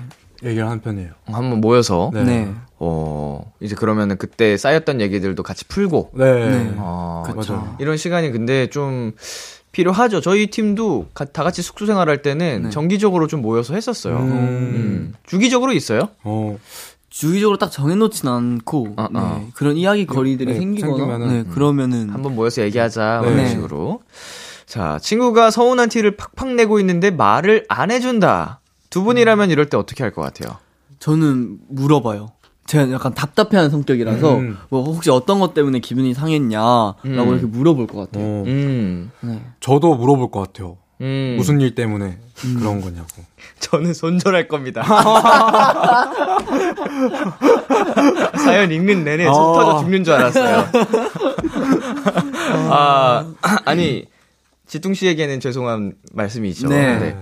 [0.43, 1.10] 얘기를 하는 편이에요.
[1.26, 2.12] 한번 모여서.
[2.14, 2.24] 네.
[2.24, 2.54] 네.
[2.80, 6.12] 어, 이제 그러면은 그때 쌓였던 얘기들도 같이 풀고.
[6.14, 6.50] 네.
[6.50, 6.74] 네.
[6.78, 7.76] 어, 맞아요.
[7.80, 9.14] 이런 시간이 근데 좀
[9.72, 10.22] 필요하죠.
[10.22, 12.70] 저희 팀도 가- 다 같이 숙소 생활할 때는 네.
[12.70, 14.18] 정기적으로 좀 모여서 했었어요.
[14.18, 14.32] 음.
[14.32, 15.14] 음.
[15.26, 16.10] 주기적으로 있어요?
[16.24, 16.58] 어,
[17.10, 19.20] 주기적으로 딱 정해놓진 않고 어, 네.
[19.20, 19.47] 어.
[19.53, 23.20] 그런 이야기 거리들이 네, 생기거나 생기면은, 네, 그러면은 한번 모여서 얘기하자.
[23.24, 23.36] 뭐 네.
[23.38, 24.01] 이런 식으로.
[24.66, 28.60] 자, 친구가 서운한 티를 팍팍 내고 있는데 말을 안 해준다.
[28.89, 30.58] 두 분이라면 이럴 때 어떻게 할 것 같아요?
[30.99, 32.28] 저는 물어봐요.
[32.66, 34.58] 제가 약간 답답해하는 성격이라서 음.
[34.70, 37.30] 뭐 혹시 어떤 것 때문에 기분이 상했냐라고 음.
[37.32, 38.26] 이렇게 물어볼 것 같아요.
[38.26, 39.12] 어, 음.
[39.22, 39.41] 네.
[39.62, 40.78] 저도 물어볼 것 같아요.
[41.02, 41.36] 음.
[41.38, 43.08] 무슨 일 때문에 그런 거냐고.
[43.60, 44.82] 저는 손절할 겁니다.
[48.38, 49.54] 사연 읽는 내내 속 아.
[49.64, 50.70] 터져 죽는 줄 알았어요.
[52.72, 53.26] 아,
[53.66, 54.06] 아니,
[54.68, 56.68] 지tung 씨에게는 죄송한 말씀이 있죠.
[56.68, 57.00] 네.
[57.00, 57.18] 근데,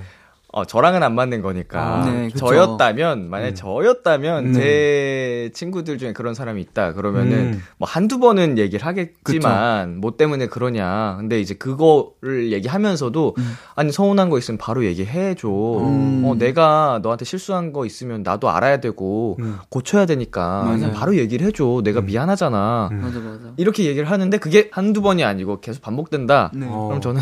[0.55, 1.81] 어, 저랑은 안 맞는 거니까.
[1.81, 2.45] 아, 네, 그쵸.
[2.47, 4.53] 저였다면, 만약에 저였다면, 음.
[4.53, 6.93] 제 친구들 중에 그런 사람이 있다.
[6.93, 7.61] 그러면은, 음.
[7.77, 11.15] 뭐 한두 번은 얘기를 하겠지만, 뭐 때문에 그러냐.
[11.17, 13.35] 근데 이제 그거를 얘기하면서도,
[13.75, 15.49] 아니, 서운한 거 있으면 바로 얘기해줘.
[15.49, 16.23] 음.
[16.25, 19.57] 어, 내가 너한테 실수한 거 있으면 나도 알아야 되고, 음.
[19.67, 20.63] 고쳐야 되니까.
[20.63, 20.77] 맞아요.
[20.77, 21.81] 그냥 바로 얘기를 해줘.
[21.83, 22.87] 내가 미안하잖아.
[22.93, 23.01] 음.
[23.01, 23.53] 맞아 맞아.
[23.57, 26.51] 이렇게 얘기를 하는데, 그게 한두 번이 아니고 계속 반복된다.
[26.53, 26.65] 네.
[26.69, 26.85] 어.
[26.87, 27.21] 그럼 저는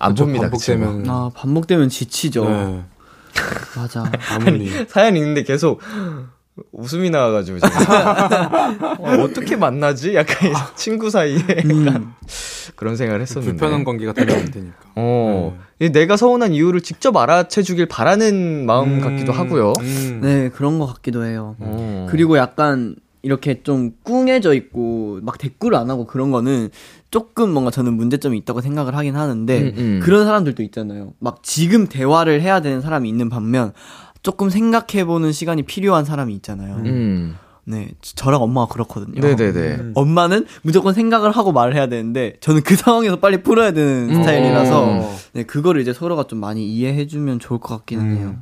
[0.00, 0.46] 안 그쵸, 봅니다.
[0.50, 0.50] 그.
[0.50, 1.08] 반복되면.
[1.08, 2.44] 아 반복되면 지치죠.
[2.48, 2.82] 네.
[3.76, 4.10] 맞아.
[4.30, 4.68] 아무리.
[4.88, 5.80] 사연 읽는데 계속
[6.72, 7.58] 웃음이 나와가지고
[8.98, 10.14] 어, 어떻게 만나지?
[10.14, 12.12] 약간 친구 사이에 약간
[12.76, 13.56] 그런 생각을 했었는데.
[13.56, 14.74] 불편한 관계가 되면 안 되니까.
[14.96, 19.74] 어, 이 내가 서운한 이유를 직접 알아채주길 바라는 마음 음, 같기도 하고요.
[19.80, 20.20] 음.
[20.22, 21.56] 네 그런 것 같기도 해요.
[21.60, 22.06] 어.
[22.10, 26.70] 그리고 약간 이렇게 좀 꿍해져 있고 막 댓글을 안 하고 그런 거는
[27.10, 30.00] 조금 뭔가 저는 문제점이 있다고 생각을 하긴 하는데 음, 음.
[30.02, 31.12] 그런 사람들도 있잖아요.
[31.18, 33.72] 막 지금 대화를 해야 되는 사람이 있는 반면
[34.22, 36.76] 조금 생각해보는 시간이 필요한 사람이 있잖아요.
[36.76, 37.36] 음.
[37.64, 39.20] 네, 저- 저랑 엄마가 그렇거든요.
[39.20, 39.92] 네네네.
[39.94, 44.14] 엄마는 무조건 생각을 하고 말을 해야 되는데 저는 그 상황에서 빨리 풀어야 되는 음.
[44.14, 45.16] 스타일이라서 어.
[45.32, 48.16] 네, 그거를 이제 서로가 좀 많이 이해해주면 좋을 것 같기는 음.
[48.16, 48.36] 해요.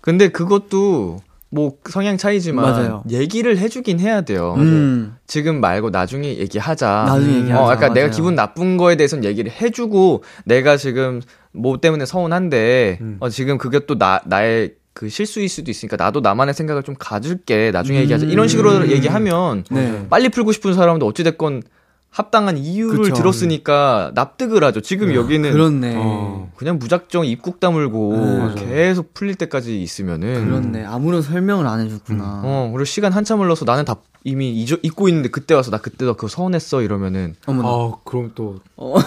[0.00, 1.20] 근데 그것도
[1.50, 3.02] 뭐 성향 차이지만 맞아요.
[3.08, 4.54] 얘기를 해주긴 해야 돼요.
[4.58, 7.04] 음, 지금 말고 나중에 얘기하자.
[7.08, 7.62] 나중에 얘기하자.
[7.64, 8.16] 어, 약간 내가 맞아요.
[8.16, 11.22] 기분 나쁜 거에 대해서는 얘기를 해주고 내가 지금
[11.52, 13.16] 뭐 때문에 서운한데 음.
[13.20, 17.70] 어, 지금 그게 또 나 나의 그 실수일 수도 있으니까 나도 나만의 생각을 좀 가질게
[17.70, 20.06] 나중에 얘기하자 이런 식으로 얘기하면 네.
[20.10, 21.62] 빨리 풀고 싶은 사람도 어찌 됐건
[22.10, 23.14] 합당한 이유를 그쵸.
[23.14, 24.80] 들었으니까 납득을 하죠.
[24.80, 25.94] 지금 여기는 그렇네.
[25.96, 26.50] 어.
[26.56, 28.64] 그냥 무작정 입국 다물고 네.
[28.64, 30.84] 계속 풀릴 때까지 있으면은 그렇네.
[30.84, 32.42] 아무런 설명을 안 해줬구나.
[32.44, 36.04] 어 그리고 시간 한참 흘러서 나는 다 이미 잊어, 잊고 있는데 그때 와서 나 그때
[36.04, 37.68] 너 그거 서운했어 이러면은 어머나.
[37.68, 38.58] 아, 그럼 또.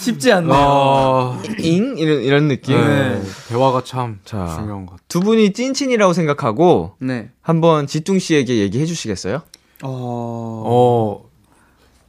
[0.00, 0.52] 쉽지 않네요.
[0.54, 2.76] 아, 잉 이런 이런 느낌.
[2.76, 3.22] 네.
[3.48, 4.56] 대화가 참 자.
[4.58, 5.04] 중요한 것 같아요.
[5.08, 7.30] 두 분이 찐친이라고 생각하고 네.
[7.42, 9.42] 한번 지뚱 씨에게 얘기해 주시겠어요?
[9.82, 10.62] 어.
[10.64, 11.30] 어,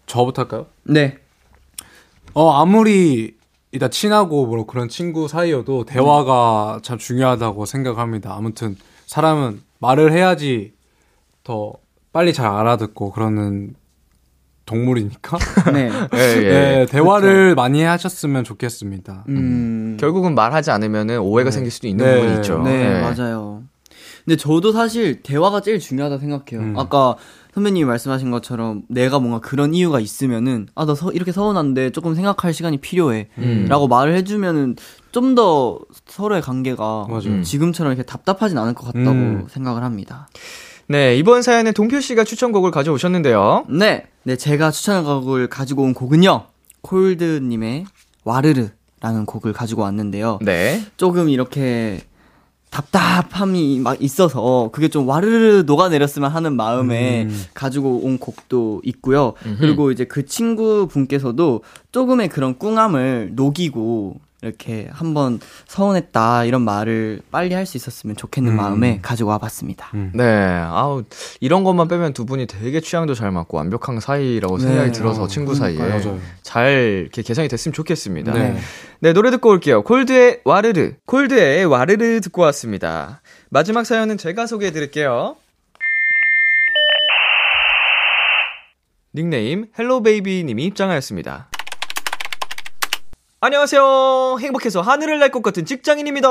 [0.05, 0.67] 저부터 할까요?
[0.83, 1.17] 네.
[2.33, 3.35] 어, 아무리
[3.71, 8.35] 일단 친하고 뭐 그런 친구 사이여도 대화가 참 중요하다고 생각합니다.
[8.35, 10.73] 아무튼 사람은 말을 해야지
[11.43, 11.73] 더
[12.11, 13.75] 빨리 잘 알아듣고 그러는
[14.65, 15.37] 동물이니까.
[15.73, 15.89] 네.
[16.13, 19.25] 예, 네, 대화를 많이 하셨으면 좋겠습니다.
[19.29, 19.97] 음.
[19.99, 22.15] 결국은 말하지 않으면은 오해가 생길 수도 있는 네.
[22.15, 22.61] 부분이 있죠.
[22.61, 23.01] 네, 예.
[23.01, 23.63] 맞아요.
[24.23, 26.61] 근데 저도 사실 대화가 제일 중요하다 생각해요.
[26.61, 26.73] 음.
[26.77, 27.15] 아까
[27.53, 32.77] 선배님이 말씀하신 것처럼 내가 뭔가 그런 이유가 있으면은 아 나 이렇게 서운한데 조금 생각할 시간이
[32.77, 33.27] 필요해.
[33.37, 33.65] 음.
[33.69, 34.75] 라고 말을 해주면은
[35.11, 37.41] 좀 더 서로의 관계가 맞아요.
[37.43, 39.45] 지금처럼 이렇게 답답하진 않을 것 같다고 음.
[39.49, 40.27] 생각을 합니다.
[40.87, 43.65] 네, 이번 사연에 동표 씨가 추천곡을 가져오셨는데요.
[43.69, 46.45] 네, 네 제가 추천할 곡을 가지고 온 곡은요
[46.81, 47.85] 콜드님의
[48.23, 50.39] 와르르라는 곡을 가지고 왔는데요.
[50.41, 50.83] 네.
[50.97, 52.01] 조금 이렇게
[52.73, 57.45] 답답함이 막 있어서 그게 좀 와르르 녹아내렸으면 하는 마음에 음.
[57.53, 59.33] 가지고 온 곡도 있고요.
[59.59, 61.61] 그리고 이제 그 친구 분께서도
[61.91, 68.57] 조금의 그런 꿍함을 녹이고 이렇게 한번 서운했다 이런 말을 빨리 할 수 있었으면 좋겠는 음.
[68.57, 69.89] 마음에 가지고 와봤습니다.
[70.13, 70.23] 네.
[70.25, 71.03] 아우,
[71.39, 74.91] 이런 것만 빼면 두 분이 되게 취향도 잘 맞고 완벽한 사이라고 생각이 네.
[74.91, 76.19] 들어서 어, 친구 사이에 맞아요.
[76.41, 78.33] 잘 이렇게 개선이 됐으면 좋겠습니다.
[78.33, 78.57] 네.
[78.99, 79.81] 네, 노래 듣고 올게요.
[79.83, 80.95] Colde의 와르르.
[81.05, 83.21] Colde의 와르르 듣고 왔습니다.
[83.49, 85.37] 마지막 사연은 제가 소개해 드릴게요.
[89.15, 91.47] 닉네임 Hello Baby 님이 입장하였습니다.
[93.47, 94.37] 안녕하세요.
[94.39, 96.29] 행복해서 하늘을 날 것 같은 직장인입니다.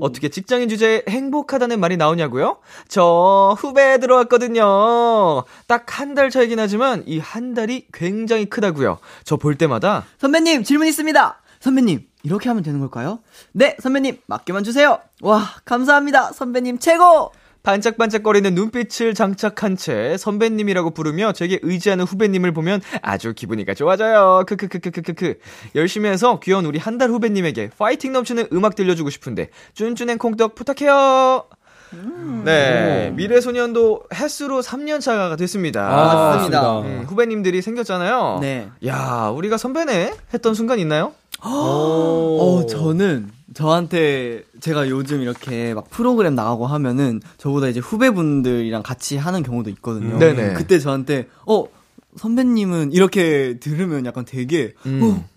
[0.00, 2.58] 어떻게 직장인 주제에 행복하다는 말이 나오냐고요?
[2.86, 5.44] 저 후배 들어왔거든요.
[5.66, 8.98] 딱 한 달 차이긴 하지만 이 한 달이 굉장히 크다고요.
[9.24, 11.40] 저 볼 때마다 선배님, 질문 있습니다.
[11.60, 13.20] 선배님, 이렇게 하면 되는 걸까요?
[13.52, 14.98] 네, 선배님, 맡겨만 주세요.
[15.22, 16.32] 와, 감사합니다.
[16.32, 17.32] 선배님, 최고!
[17.62, 24.44] 반짝반짝거리는 눈빛을 장착한 채 선배님이라고 부르며 제게 의지하는 후배님을 보면 아주 기분이가 좋아져요.
[24.46, 25.34] 크크크크크크크.
[25.74, 31.44] 열심히 해서 귀여운 우리 한 달 후배님에게 파이팅 넘치는 음악 들려주고 싶은데 쭌쭌앤 콩떡 부탁해요.
[32.44, 35.88] 네, 미래소년도 횟수로 3년 차가 됐습니다.
[35.88, 36.80] 아, 맞습니다.
[36.80, 38.38] 음, 후배님들이 생겼잖아요.
[38.42, 38.68] 네.
[38.86, 41.12] 야, 우리가 선배네 했던 순간 있나요?
[41.40, 49.42] 어, 저는 저한테 제가 요즘 이렇게 막 프로그램 나가고 하면은 저보다 이제 후배분들이랑 같이 하는
[49.42, 50.14] 경우도 있거든요.
[50.14, 50.18] 음.
[50.18, 50.54] 네네.
[50.54, 51.64] 그때 저한테 어
[52.16, 55.00] 선배님은 이렇게 들으면 약간 되게 음.
[55.02, 55.28] 어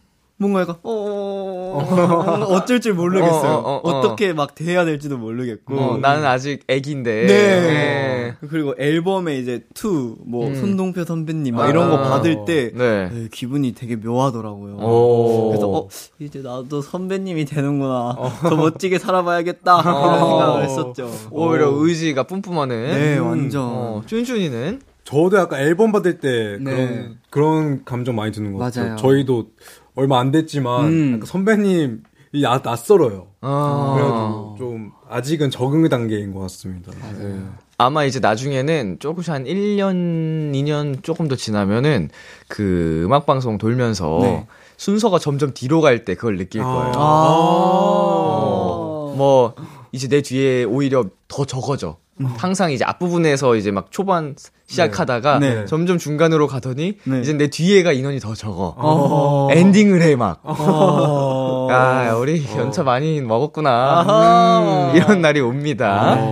[0.42, 3.52] 뭔가 약간 어 어쩔 줄 모르겠어요.
[3.54, 4.02] 어, 어, 어, 어.
[4.02, 5.80] 어떻게 막 대해야 될지도 모르겠고.
[5.80, 7.28] 어, 나는 아직 애기인데.
[7.28, 8.36] 네.
[8.50, 10.56] 그리고 앨범에 이제 투, 뭐, 음.
[10.56, 12.10] 손동표 선배님, 막 이런 거 아.
[12.10, 13.10] 받을 때, 네.
[13.10, 14.78] 네, 기분이 되게 묘하더라고요.
[14.78, 15.50] 오.
[15.50, 15.88] 그래서, 어,
[16.20, 18.16] 이제 나도 선배님이 되는구나.
[18.42, 19.82] 더 멋지게 살아봐야겠다.
[19.84, 21.12] 그런 생각을 했었죠.
[21.30, 22.76] 오히려 의지가 뿜뿜하는.
[22.94, 23.62] 네, 완전.
[23.64, 27.10] 어, 쭌쭌이는 저도 약간 앨범 받을 때 그런 네.
[27.30, 28.86] 그런 감정 많이 드는 것 같아요.
[28.86, 28.98] 맞아요.
[28.98, 29.48] 저희도
[29.96, 31.14] 얼마 안 됐지만 음.
[31.16, 31.98] 약간 선배님이
[32.42, 33.28] 나, 낯설어요.
[33.42, 33.94] 아.
[33.96, 36.92] 그래도 좀 아직은 적응 단계인 것 같습니다.
[37.18, 37.40] 네.
[37.78, 42.10] 아마 이제 나중에는 조금씩 한 1년, 2년 조금 더 지나면은
[42.48, 44.48] 그 음악 방송 돌면서 네.
[44.78, 46.92] 순서가 점점 뒤로 갈 때 그걸 느낄 거예요.
[46.96, 49.14] 아.
[49.18, 49.54] 뭐,
[49.92, 51.98] 이제 내 뒤에 오히려 더 적어져.
[52.26, 54.36] 항상 이제 앞부분에서 이제 막 초반
[54.68, 55.66] 시작하다가 네.
[55.66, 57.22] 점점 중간으로 가더니 네.
[57.22, 58.76] 이제 내 뒤에가 인원이 더 적어.
[58.78, 59.50] 어.
[59.52, 60.42] 엔딩을 해 막.
[60.44, 61.68] 어.
[61.72, 64.92] 아, 우리 연차 많이 먹었구나.
[64.92, 66.32] 음, 이런 날이 옵니다.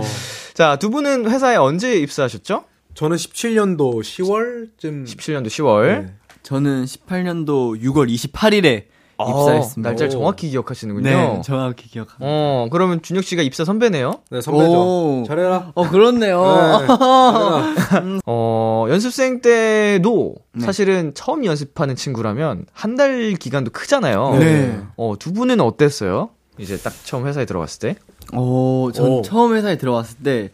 [0.54, 2.64] 자, 두 분은 회사에 언제 입사하셨죠?
[2.94, 5.86] 저는 17년도 10월쯤 17년도 10월.
[5.86, 6.14] 네.
[6.42, 8.84] 저는 18년도 6월 28일에
[9.28, 9.88] 입사했습니다.
[9.88, 10.08] 어, 날짜 오.
[10.08, 11.08] 정확히 기억하시는군요.
[11.08, 12.24] 네, 정확히 기억합니다.
[12.26, 14.20] 어, 그러면 준혁 씨가 입사 선배네요.
[14.30, 14.72] 네, 선배죠.
[14.72, 15.24] 오.
[15.26, 15.72] 잘해라.
[15.74, 16.42] 어, 그렇네요.
[16.42, 18.20] 네, 잘해라.
[18.26, 20.64] 어, 연습생 때도 네.
[20.64, 24.36] 사실은 처음 연습하는 친구라면 한 달 기간도 크잖아요.
[24.38, 24.78] 네.
[24.96, 26.30] 어, 두 분은 어땠어요?
[26.58, 27.96] 이제 딱 처음 회사에 들어갔을 때?
[28.34, 29.22] 어, 전 오.
[29.22, 30.50] 처음 회사에 들어왔을 때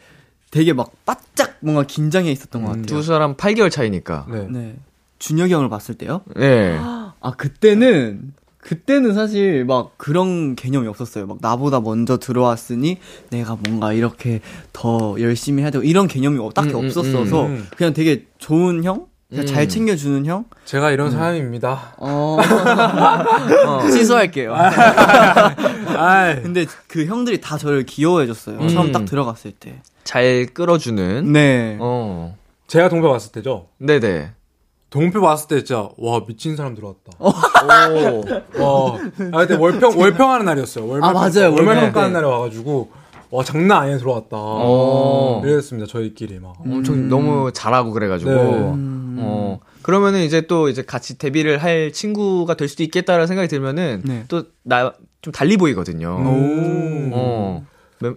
[0.53, 2.87] 되게 막 바짝 뭔가 긴장해 있었던 것 같아요.
[2.87, 4.27] 두 사람 8개월 차이니까.
[4.31, 4.47] 네.
[4.51, 4.77] 네.
[5.19, 6.21] 준혁이 형을 봤을 때요?
[6.37, 6.77] 네.
[6.79, 8.33] 아, 그때는,
[8.67, 11.27] 그때는 사실 막 그런 개념이 없었어요.
[11.27, 12.99] 막 나보다 먼저 들어왔으니
[13.31, 14.41] 내가 뭔가 이렇게
[14.73, 17.69] 더 열심히 해야 되고 이런 개념이 딱히 음, 음, 없었어서 음.
[17.77, 19.07] 그냥 되게 좋은 형?
[19.29, 19.47] 그냥 음.
[19.47, 20.47] 잘 챙겨주는 형?
[20.65, 21.95] 제가 이런 사람입니다.
[21.99, 22.39] 어.
[23.93, 24.53] 취소할게요.
[25.97, 26.43] 아이.
[26.43, 28.59] 근데 그 형들이 다 저를 귀여워해줬어요.
[28.59, 28.69] 음.
[28.69, 29.81] 처음 딱 들어갔을 때.
[30.03, 31.33] 잘 끌어주는.
[31.33, 31.77] 네.
[31.79, 32.37] 어.
[32.67, 33.69] 제가 동표 봤을 때죠.
[33.79, 34.33] 네네.
[34.91, 37.13] 동표 봤을 때 진짜 와 미친 사람 들어왔다.
[37.19, 37.29] 오.
[38.63, 38.99] 와.
[39.33, 40.87] 아 그때 월평 월평하는 날이었어요.
[40.87, 41.53] 월말 아, 맞아요.
[41.53, 41.85] 월말 월평.
[41.87, 42.21] 평가하는 네.
[42.21, 42.91] 날에 와가지고
[43.31, 44.29] 와 장난 아니게 들어왔다.
[44.33, 45.43] 어.
[45.45, 46.55] 이랬습니다 저희끼리 막.
[46.61, 48.31] 엄청 너무 잘하고 그래가지고.
[48.31, 48.39] 네.
[49.19, 49.59] 어.
[49.83, 54.25] 그러면은 이제 또 이제 같이 데뷔를 할 친구가 될 수도 있겠다라는 생각이 들면은 네.
[54.29, 56.09] 또나 좀 달리 보이거든요.
[56.09, 57.11] 오.
[57.13, 57.67] 어.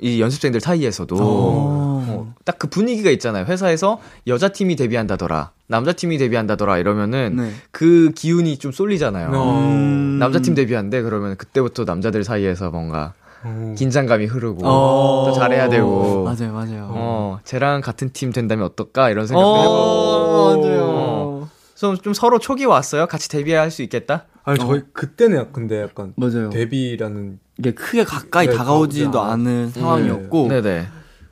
[0.02, 2.06] 이 연습생들 사이에서도 어.
[2.08, 3.46] 어, 딱그 분위기가 있잖아요.
[3.46, 7.52] 회사에서 여자 팀이 데뷔한다더라, 남자 팀이 데뷔한다더라 이러면은 네.
[7.72, 9.32] 그 기운이 좀 쏠리잖아요.
[9.32, 9.60] 어.
[9.62, 10.18] 음.
[10.20, 13.14] 남자 팀 데뷔한대 그러면 그때부터 남자들 사이에서 뭔가
[13.44, 13.76] 어.
[13.78, 15.26] 긴장감이 흐르고 어.
[15.28, 16.90] 또 잘해야 되고 맞아요, 맞아요.
[16.92, 20.84] 어, 쟤랑 같은 팀 된다면 어떨까 이런 생각도 해보고 어, 맞아요.
[20.84, 21.50] 어.
[21.76, 23.08] 좀, 좀 서로 촉이 왔어요.
[23.08, 24.26] 같이 데뷔할 수 있겠다.
[24.50, 26.50] 아니 저희 그때는 약 근데 약간 맞아요.
[26.50, 30.88] 데뷔라는 이게 크게 가까이 네, 다가오지도 않은 상황이었고 네네.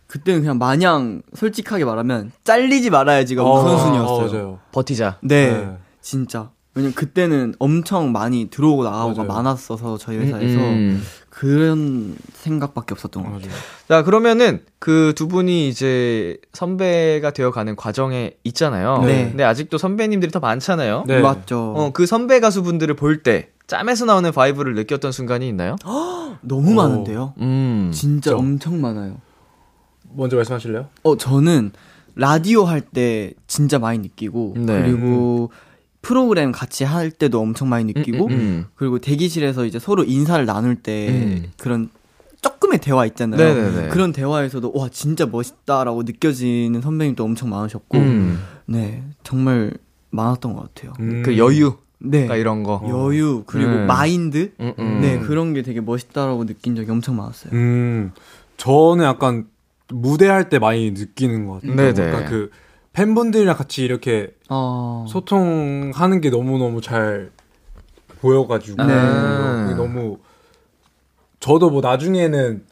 [0.08, 4.08] 그때는 그냥 마냥 솔직하게 말하면 잘리지 말아야지가 어, 우선순위였어요.
[4.08, 4.60] 어, 맞아요.
[4.72, 5.18] 버티자.
[5.22, 5.78] 네, 네.
[6.02, 6.52] 진짜.
[6.76, 9.24] 왜냐면 그때는 엄청 많이 들어오고 나가고가.
[9.24, 11.02] 많았어서 저희 회사에서 음.
[11.38, 13.52] 그런 생각밖에 없었던 것 같아요.
[13.88, 19.04] 자, 그러면은 그 두 분이 이제 선배가 되어가는 과정에 있잖아요.
[19.06, 19.30] 네.
[19.30, 21.04] 근데 아직도 선배님들이 더 많잖아요.
[21.06, 21.22] 네.
[21.22, 21.74] 맞죠.
[21.76, 25.76] 어, 그 선배 가수분들을 볼 때 짬에서 나오는 vibe를 느꼈던 순간이 있나요?
[26.42, 26.76] 너무 어.
[26.88, 27.34] 많은데요.
[27.40, 27.92] 음.
[27.94, 28.40] 진짜 그쵸.
[28.40, 29.18] 엄청 많아요.
[30.16, 30.88] 먼저 말씀하실래요?
[31.04, 31.72] 어, 저는
[32.16, 34.82] 라디오 할 때 진짜 많이 느끼고, 네.
[34.82, 35.52] 그리고
[36.08, 38.66] 프로그램 같이 할 때도 엄청 많이 느끼고, 음, 음.
[38.76, 41.52] 그리고 대기실에서 이제 서로 인사를 나눌 때 음.
[41.58, 41.90] 그런
[42.42, 43.38] 조금의 대화 있잖아요.
[43.38, 43.90] 네네네.
[43.90, 48.40] 그런 대화에서도 와 진짜 멋있다라고 느껴지는 선배님도 엄청 많으셨고, 음.
[48.66, 49.74] 네 정말
[50.12, 50.94] 많았던 것 같아요.
[51.02, 51.24] 음.
[51.24, 51.76] 그 여유.
[52.00, 52.20] 네.
[52.20, 52.82] 그러니까 이런 거.
[52.88, 53.88] 여유 그리고 음.
[53.88, 55.00] 마인드 음, 음.
[55.02, 57.52] 네 그런 게 되게 멋있다라고 느낀 적이 엄청 많았어요.
[57.52, 58.14] 음,
[58.56, 59.48] 저는 약간
[59.90, 61.76] 무대할 때 많이 느끼는 것 같아요.
[61.76, 62.08] 네네.
[62.08, 62.50] 약간 그
[62.98, 65.06] 팬분들이랑 같이 이렇게 어.
[65.08, 67.30] 소통하는 게 너무너무 잘
[68.22, 69.76] 보여가지고 네.
[69.76, 70.18] 너무
[71.40, 72.64] 저도 뭐 나중에는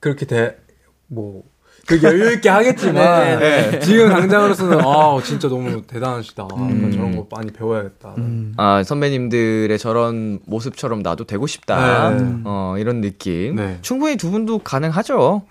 [0.00, 0.58] 그렇게 돼,
[1.06, 1.42] 뭐,
[1.86, 3.78] 그 여유 있게 하겠지만, 네.
[3.78, 6.44] 지금 당장으로서는, 아, 진짜 너무 대단하시다.
[6.44, 6.76] 음.
[6.76, 8.16] 약간 저런 거 많이 배워야겠다.
[8.58, 12.10] 아, 선배님들의 저런 모습처럼 나도 되고 싶다.
[12.10, 12.42] 네.
[12.44, 13.56] 어, 이런 느낌.
[13.56, 13.78] 네.
[13.80, 15.42] 충분히 두 분도 가능하죠.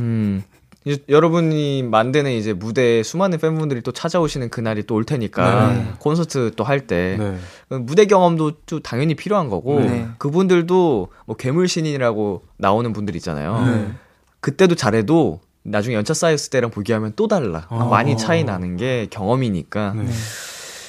[0.00, 0.42] 음.
[0.84, 5.92] 이제 여러분이 만드는 이제 무대에 수많은 팬분들이 또 찾아오시는 그날이 또 올 테니까 네.
[5.98, 7.78] 콘서트 또 할때 네.
[7.78, 10.08] 무대 경험도 또 당연히 필요한 거고 네.
[10.18, 13.64] 그분들도 뭐 괴물신이라고 나오는 분들 있잖아요.
[13.64, 13.92] 네.
[14.40, 17.66] 그때도 잘해도 나중에 연차 쌓였을 때랑 비교하면 또 달라.
[17.68, 17.84] 아.
[17.84, 19.94] 많이 차이 나는 게 경험이니까.
[19.96, 20.06] 네.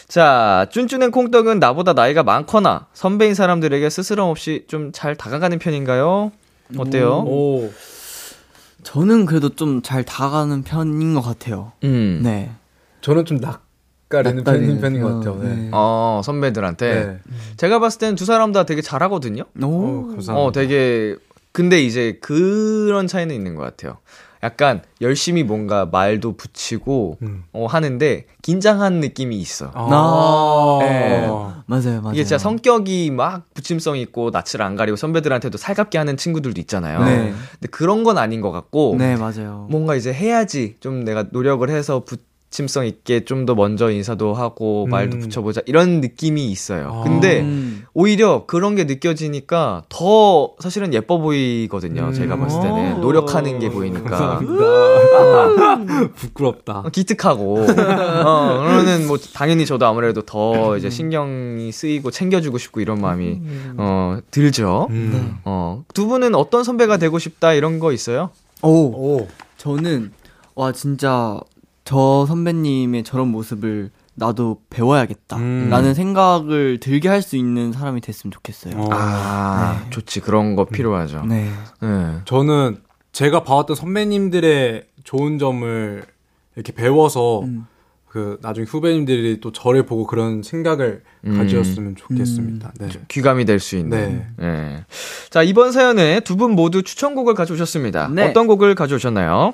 [0.07, 6.31] 자, 쭌쭌의 콩떡은 나보다 나이가 많거나 선배인 사람들에게 스스럼 없이 좀 잘 다가가는 편인가요?
[6.77, 7.23] 어때요?
[7.27, 7.71] 오.
[8.84, 11.71] 저는 그래도 좀 잘 다가가는 편인 것 같아요.
[11.84, 12.21] 음.
[12.23, 12.51] 네.
[13.01, 15.43] 저는 좀 낯가리는 편인, 편인 것 편, 같아요.
[15.43, 15.55] 네.
[15.55, 15.69] 네.
[15.73, 17.05] 어, 선배들한테.
[17.05, 17.19] 네.
[17.57, 19.43] 제가 봤을 때는 두 사람 다 되게 잘하거든요?
[19.61, 20.07] 어, 오.
[20.11, 20.36] 감사합니다.
[20.36, 21.15] 어, 되게,
[21.53, 23.99] 근데 이제 그런 차이는 있는 것 같아요.
[24.41, 27.45] 약간 열심히 뭔가 말도 붙이고, 음.
[27.53, 29.71] 어, 하는데, 긴장한 느낌이 있어.
[29.73, 30.79] 아.
[30.81, 31.27] 네.
[31.65, 32.13] 맞아요, 맞아요.
[32.13, 37.05] 이게 진짜 성격이 막 부침성 있고, 낯을 안 가리고 선배들한테도 살갑게 하는 친구들도 있잖아요.
[37.05, 37.33] 네.
[37.53, 39.67] 근데 그런 건 아닌 것 같고, 네, 맞아요.
[39.69, 42.17] 뭔가 이제 해야지 좀 내가 노력을 해서 부
[42.53, 45.21] 침성 있게 좀 더 먼저 인사도 하고 말도 음.
[45.21, 46.91] 붙여보자 이런 느낌이 있어요.
[46.93, 47.03] 아.
[47.03, 47.83] 근데 음.
[47.93, 52.03] 오히려 그런 게 느껴지니까 더 사실은 예뻐 보이거든요.
[52.03, 52.13] 음.
[52.13, 52.99] 제가 봤을 때는 오.
[52.99, 56.09] 노력하는 게 보이니까 감사합니다.
[56.15, 56.79] 부끄럽다.
[56.79, 63.01] 어, 기특하고 어, 그러면은 뭐 당연히 저도 아무래도 더 이제 신경이 쓰이고 챙겨주고 싶고 이런
[63.01, 63.41] 마음이
[63.77, 64.87] 어 들죠.
[64.91, 65.37] 음.
[65.43, 68.29] 어, 두 분은 어떤 선배가 되고 싶다 이런 거 있어요?
[68.61, 68.69] 오.
[68.69, 69.27] 오.
[69.57, 70.11] 저는
[70.55, 71.39] 와 진짜
[71.86, 75.38] 저 선배님의 저런 모습을 나도 배워야겠다.
[75.38, 75.67] 음.
[75.69, 78.75] 라는 생각을 들게 할 수 있는 사람이 됐으면 좋겠어요.
[78.77, 78.89] 어.
[78.91, 80.19] 아, 좋지.
[80.21, 81.25] 그런 거 필요하죠.
[81.25, 81.49] 네.
[81.81, 82.19] 네.
[82.25, 82.77] 저는
[83.11, 86.03] 제가 봐왔던 선배님들의 좋은 점을
[86.55, 87.65] 이렇게 배워서 음.
[88.07, 91.38] 그 나중에 후배님들이 또 저를 보고 그런 생각을 음.
[91.38, 92.71] 가지었으면 좋겠습니다.
[92.79, 92.89] 네.
[93.07, 94.27] 귀감이 될 수 있는.
[94.38, 94.47] 네.
[94.47, 94.86] 네.
[95.31, 98.09] 자, 이번 사연에 두 분 모두 추천곡을 가져오셨습니다.
[98.09, 98.29] 네.
[98.29, 99.53] 어떤 곡을 가져오셨나요?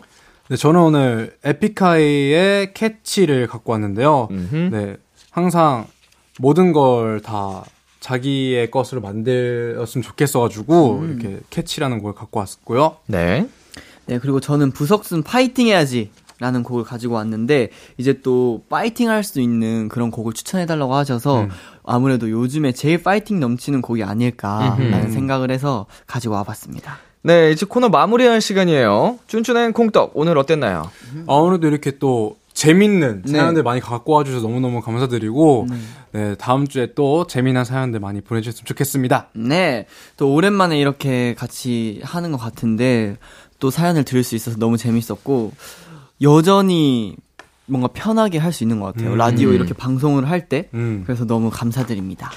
[0.50, 4.28] 네, 저는 오늘 에픽하이의 Catch를 갖고 왔는데요.
[4.32, 4.56] 음흠.
[4.72, 4.98] 네,
[5.32, 5.86] 항상
[6.40, 7.64] 모든 걸 다
[8.00, 12.98] 자기의 것으로 만들었으면 좋겠어가지고 이렇게 Catch라는 곡을 갖고 왔고요.
[13.08, 13.48] 네.
[14.06, 16.12] 네, 그리고 저는 부석순 파이팅 해야지.
[16.42, 21.42] 라는 곡을 가지고 왔는데 이제 또 파이팅 할 수 있는 그런 곡을 추천해 달라고 하셔서
[21.42, 21.50] 음.
[21.84, 25.12] 아무래도 요즘에 제일 파이팅 넘치는 곡이 아닐까라는 음흠.
[25.12, 26.98] 생각을 해서 가지고 와봤습니다.
[27.22, 29.20] 네, 이제 코너 마무리할 시간이에요.
[29.28, 30.90] 쭌쭌한 콩떡, 오늘 어땠나요?
[31.28, 33.32] 아무래도 이렇게 또 재밌는 네.
[33.38, 35.68] 사연들 많이 갖고 와주셔서 너무너무 감사드리고
[36.12, 39.30] 네, 다음 주에 또 재미난 사연들 많이 보내주셨으면 좋겠습니다.
[39.34, 39.86] 네,
[40.18, 43.18] 또 오랜만에 이렇게 같이 하는 것 같은데
[43.60, 45.52] 또 사연을 들을 수 있어서 너무 재밌었고
[46.22, 47.16] 여전히
[47.66, 49.12] 뭔가 편하게 할 수 있는 것 같아요.
[49.12, 49.18] 음.
[49.18, 50.70] 라디오 이렇게 방송을 할 때.
[50.74, 51.04] 음.
[51.06, 52.32] 그래서 너무 감사드립니다.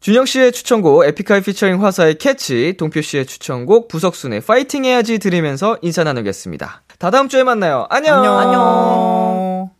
[0.00, 6.04] 준혁 씨의 추천곡 에픽하이 피처링 화사의 Catch, 동표 씨의 추천곡 부석순의 파이팅 해야지 들으면서 인사
[6.04, 6.82] 나누겠습니다.
[6.98, 7.86] 다다음 주에 만나요.
[7.90, 8.22] 안녕.
[8.22, 8.38] 안녕.
[8.38, 9.77] 한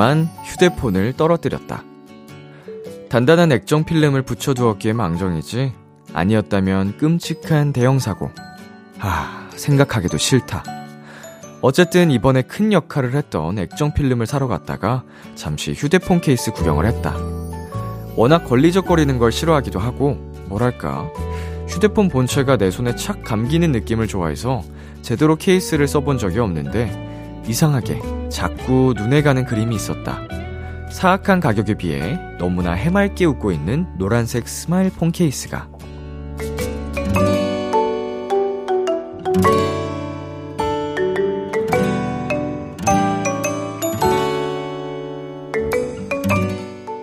[0.00, 1.84] 그만 휴대폰을 떨어뜨렸다.
[3.10, 5.74] 단단한 액정 필름을 붙여두었기에 망정이지
[6.14, 8.30] 아니었다면 끔찍한 대형 사고.
[8.98, 10.64] 아, 생각하기도 싫다.
[11.60, 15.02] 어쨌든 이번에 큰 역할을 했던 액정 필름을 사러 갔다가
[15.34, 17.14] 잠시 휴대폰 케이스 구경을 했다.
[18.16, 20.14] 워낙 걸리적거리는 걸 싫어하기도 하고
[20.46, 21.10] 뭐랄까
[21.68, 24.62] 휴대폰 본체가 내 손에 착 감기는 느낌을 좋아해서
[25.02, 27.09] 제대로 케이스를 써본 적이 없는데
[27.46, 30.20] 이상하게 자꾸 눈에 가는 그림이 있었다.
[30.90, 35.68] 사악한 가격에 비해 너무나 해맑게 웃고 있는 노란색 스마일 폰 케이스가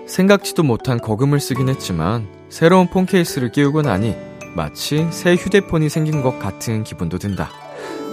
[0.05, 4.15] 생각지도 못한 거금을 쓰긴 했지만 새로운 폰 케이스를 끼우고 나니
[4.55, 7.66] 마치 새 휴대폰이 생긴 것 같은 기분도 든다.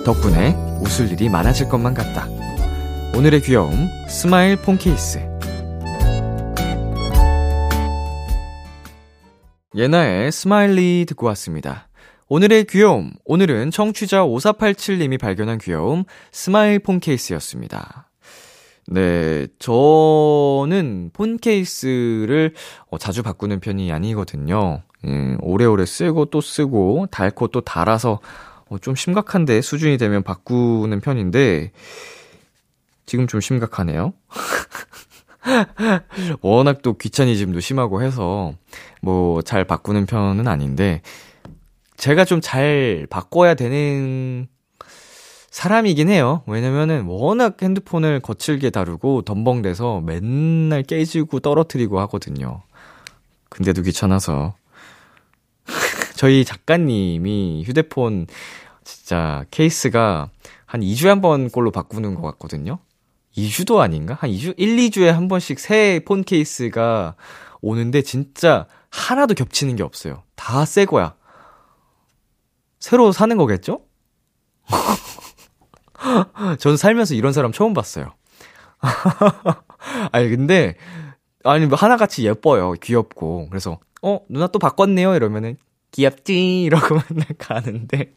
[0.05, 2.29] 덕분에 웃을 일이 많아질 것만 같다.
[3.17, 5.19] 오늘의 귀여움, 스마일 폰 케이스.
[9.75, 11.89] 예나의 Smiley 듣고 왔습니다.
[12.29, 18.11] 오늘의 귀여움, 오늘은 청취자 5487님이 발견한 귀여움, 스마일 폰 케이스였습니다.
[18.87, 22.53] 네, 저는 폰 케이스를
[22.91, 24.83] 어, 자주 바꾸는 편이 아니거든요.
[25.07, 28.21] 음, 오래오래 쓰고 또 쓰고, 닳고 또 달아서 어,
[28.79, 31.73] 좀 심각한데 수준이 되면 바꾸는 편인데,
[33.07, 34.15] 지금 좀 심각하네요.
[36.41, 38.55] 워낙 또 귀차니즘도 심하고 해서,
[39.03, 41.03] 뭐, 잘 바꾸는 편은 아닌데,
[41.97, 44.49] 제가 좀 잘 바꿔야 되는
[45.51, 46.43] 사람이긴 해요.
[46.49, 52.63] 왜냐면은 워낙 핸드폰을 거칠게 다루고 덤벙대서 맨날 깨지고 떨어뜨리고 하거든요.
[53.51, 54.57] 근데도 귀찮아서.
[56.17, 58.27] 저희 작가님이 휴대폰
[58.85, 60.31] 진짜 케이스가
[60.67, 62.79] 한 2주에 한 번 꼴로 바꾸는 것 같거든요.
[63.37, 64.17] 2주도 아닌가?
[64.21, 64.55] 한 2주?
[64.57, 67.17] 1, 2주에 한 번씩 새 폰 케이스가
[67.61, 70.23] 오는데 진짜 하나도 겹치는 게 없어요.
[70.37, 71.15] 다 새 거야.
[72.79, 73.81] 새로 사는 거겠죠?
[76.59, 78.13] 전 살면서 이런 사람 처음 봤어요.
[80.13, 80.77] 아니, 근데,
[81.45, 82.73] 아니, 뭐 하나같이 예뻐요.
[82.73, 83.49] 귀엽고.
[83.49, 85.15] 그래서, 어, 누나 또 바꿨네요?
[85.15, 85.57] 이러면은,
[85.93, 86.63] 귀엽지?
[86.65, 88.15] 이러고 맨날 가는데.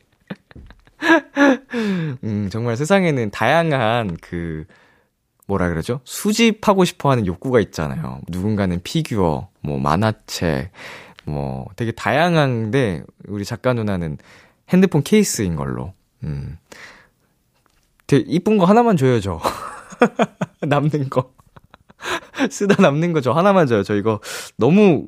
[2.23, 4.65] 음, 정말 세상에는 다양한 그,
[5.47, 6.01] 뭐라 그러죠?
[6.03, 8.19] 수집하고 싶어 하는 욕구가 있잖아요.
[8.27, 10.71] 누군가는 피규어, 뭐, 만화책,
[11.25, 14.17] 뭐, 되게 다양한데, 우리 작가 누나는
[14.69, 15.93] 핸드폰 케이스인 걸로.
[16.23, 16.57] 음.
[18.07, 19.39] 되게 이쁜 거 하나만 줘요, 저.
[20.61, 21.31] 남는 거.
[22.51, 23.83] 쓰다 남는 거 저 하나만 줘요.
[23.83, 24.19] 저 이거
[24.57, 25.07] 너무,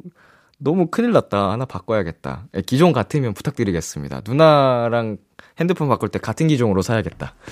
[0.57, 1.51] 너무 큰일 났다.
[1.51, 2.47] 하나 바꿔야겠다.
[2.55, 4.21] 예, 기종 같으면 부탁드리겠습니다.
[4.25, 5.17] 누나랑
[5.59, 7.33] 핸드폰 바꿀 때 같은 기종으로 사야겠다.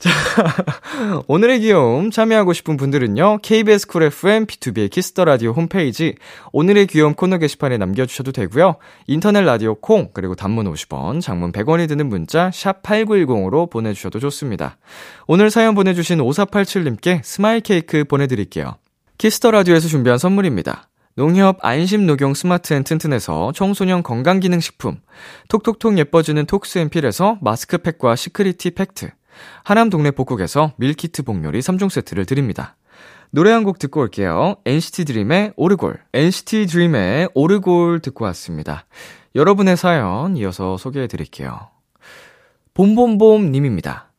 [0.00, 0.10] 자,
[1.28, 3.40] 오늘의 귀여움 참여하고 싶은 분들은요.
[3.42, 6.14] KBS 쿨 FM B2B의 키스터 라디오 홈페이지
[6.52, 8.76] 오늘의 귀여움 코너 게시판에 남겨 주셔도 되고요.
[9.06, 14.78] 인터넷 라디오 콩 그리고 단문 50원, 장문 100원이 드는 문자 샵 8910으로 보내 주셔도 좋습니다.
[15.26, 18.76] 오늘 사연 보내 주신 5487님께 스마일 케이크 보내 드릴게요.
[19.18, 20.89] Kiss the Radio에서 준비한 선물입니다.
[21.20, 25.02] 농협 안심 녹용 스마트 앤 튼튼에서 청소년 건강기능식품,
[25.50, 29.10] 톡톡톡 예뻐지는 톡스앤필에서 마스크팩과 시크리티 팩트,
[29.62, 32.74] 하남 동네 복국에서 밀키트 복요리 3종 세트를 드립니다.
[33.32, 34.56] 노래 한 곡 듣고 올게요.
[34.64, 35.98] NCT 드림의 오르골.
[36.14, 38.86] NCT 드림의 오르골 듣고 왔습니다.
[39.34, 41.68] 여러분의 사연 이어서 소개해 드릴게요.
[42.72, 44.09] 봄봄봄 님입니다.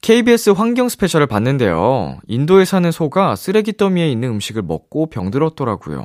[0.00, 2.18] KBS 환경 스페셜을 봤는데요.
[2.26, 6.04] 인도에 사는 소가 쓰레기 더미에 있는 음식을 먹고 병들었더라고요.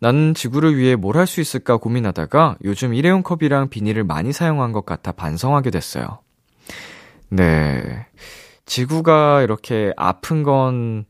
[0.00, 4.84] 나는 지구를 위해 뭘 할 수 있을까 고민하다가 요즘 일회용 컵이랑 비닐을 많이 사용한 것
[4.84, 6.18] 같아 반성하게 됐어요.
[7.28, 8.06] 네.
[8.66, 11.04] 지구가 이렇게 아픈 건,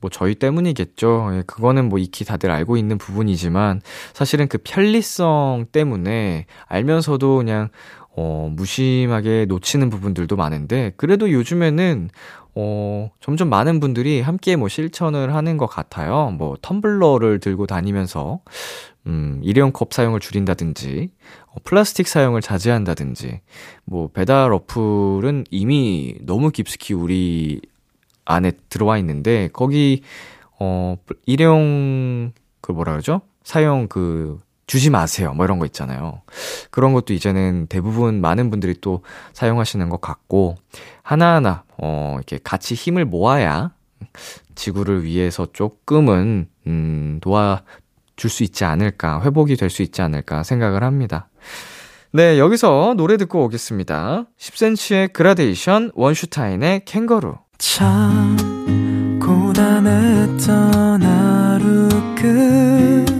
[0.00, 1.30] 뭐, 저희 때문이겠죠.
[1.34, 3.80] 예, 그거는 뭐, 익히 다들 알고 있는 부분이지만,
[4.14, 7.68] 사실은 그 편리성 때문에 알면서도 그냥,
[8.16, 12.10] 어, 무심하게 놓치는 부분들도 많은데, 그래도 요즘에는,
[12.56, 16.30] 어, 점점 많은 분들이 함께 뭐 실천을 하는 것 같아요.
[16.36, 18.40] 뭐, 텀블러를 들고 다니면서,
[19.06, 21.10] 음, 일회용 컵 사용을 줄인다든지,
[21.46, 23.40] 어, 플라스틱 사용을 자제한다든지,
[23.84, 27.60] 뭐, 배달 어플은 이미 너무 깊숙이 우리
[28.24, 30.02] 안에 들어와 있는데, 거기,
[30.58, 30.96] 어,
[31.26, 33.22] 일회용, 그 뭐라 그러죠?
[33.44, 34.38] 사용 그,
[34.70, 35.32] 주지 마세요.
[35.34, 36.22] 뭐 이런 거 있잖아요.
[36.70, 39.02] 그런 것도 이제는 대부분 많은 분들이 또
[39.32, 40.54] 사용하시는 것 같고,
[41.02, 43.72] 하나하나, 어, 이렇게 같이 힘을 모아야
[44.54, 47.62] 지구를 위해서 조금은, 음, 도와,
[48.14, 51.28] 줄 수 있지 않을까, 회복이 될 수 있지 않을까 생각을 합니다.
[52.12, 54.26] 네, 여기서 노래 듣고 오겠습니다.
[54.38, 57.34] 10cm의 그라데이션, 원슈타인의 캥거루.
[57.58, 63.19] 참 고단했던 하루 끝널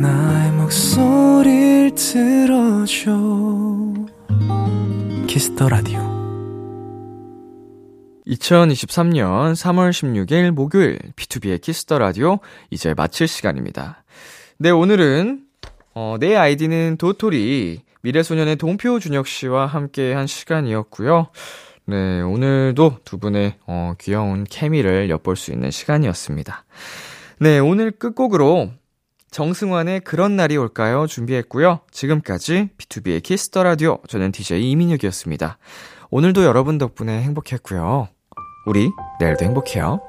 [0.00, 3.10] 나의 목소리를 들어줘
[5.26, 6.00] Kiss the Radio
[8.26, 12.38] 2023년 3월 16일 목요일 B2B의 키스터 라디오
[12.70, 14.02] 이제 마칠 시간입니다.
[14.56, 15.42] 네, 오늘은
[15.94, 21.26] 어, 내 아이디는 도토리 미래소년의 동표 준혁 씨와 함께 한 시간이었고요.
[21.84, 26.64] 네, 오늘도 두 분의 어, 귀여운 케미를 엿볼 수 있는 시간이었습니다.
[27.40, 28.70] 네, 오늘 끝곡으로
[29.30, 31.06] 정승환의 그런 날이 올까요?
[31.06, 31.80] 준비했고요.
[31.90, 35.58] 지금까지 B2B의 키스터 라디오 저는 DJ 이민혁이었습니다.
[36.10, 38.08] 오늘도 여러분 덕분에 행복했고요.
[38.66, 40.00] 우리 내일도 행복해요.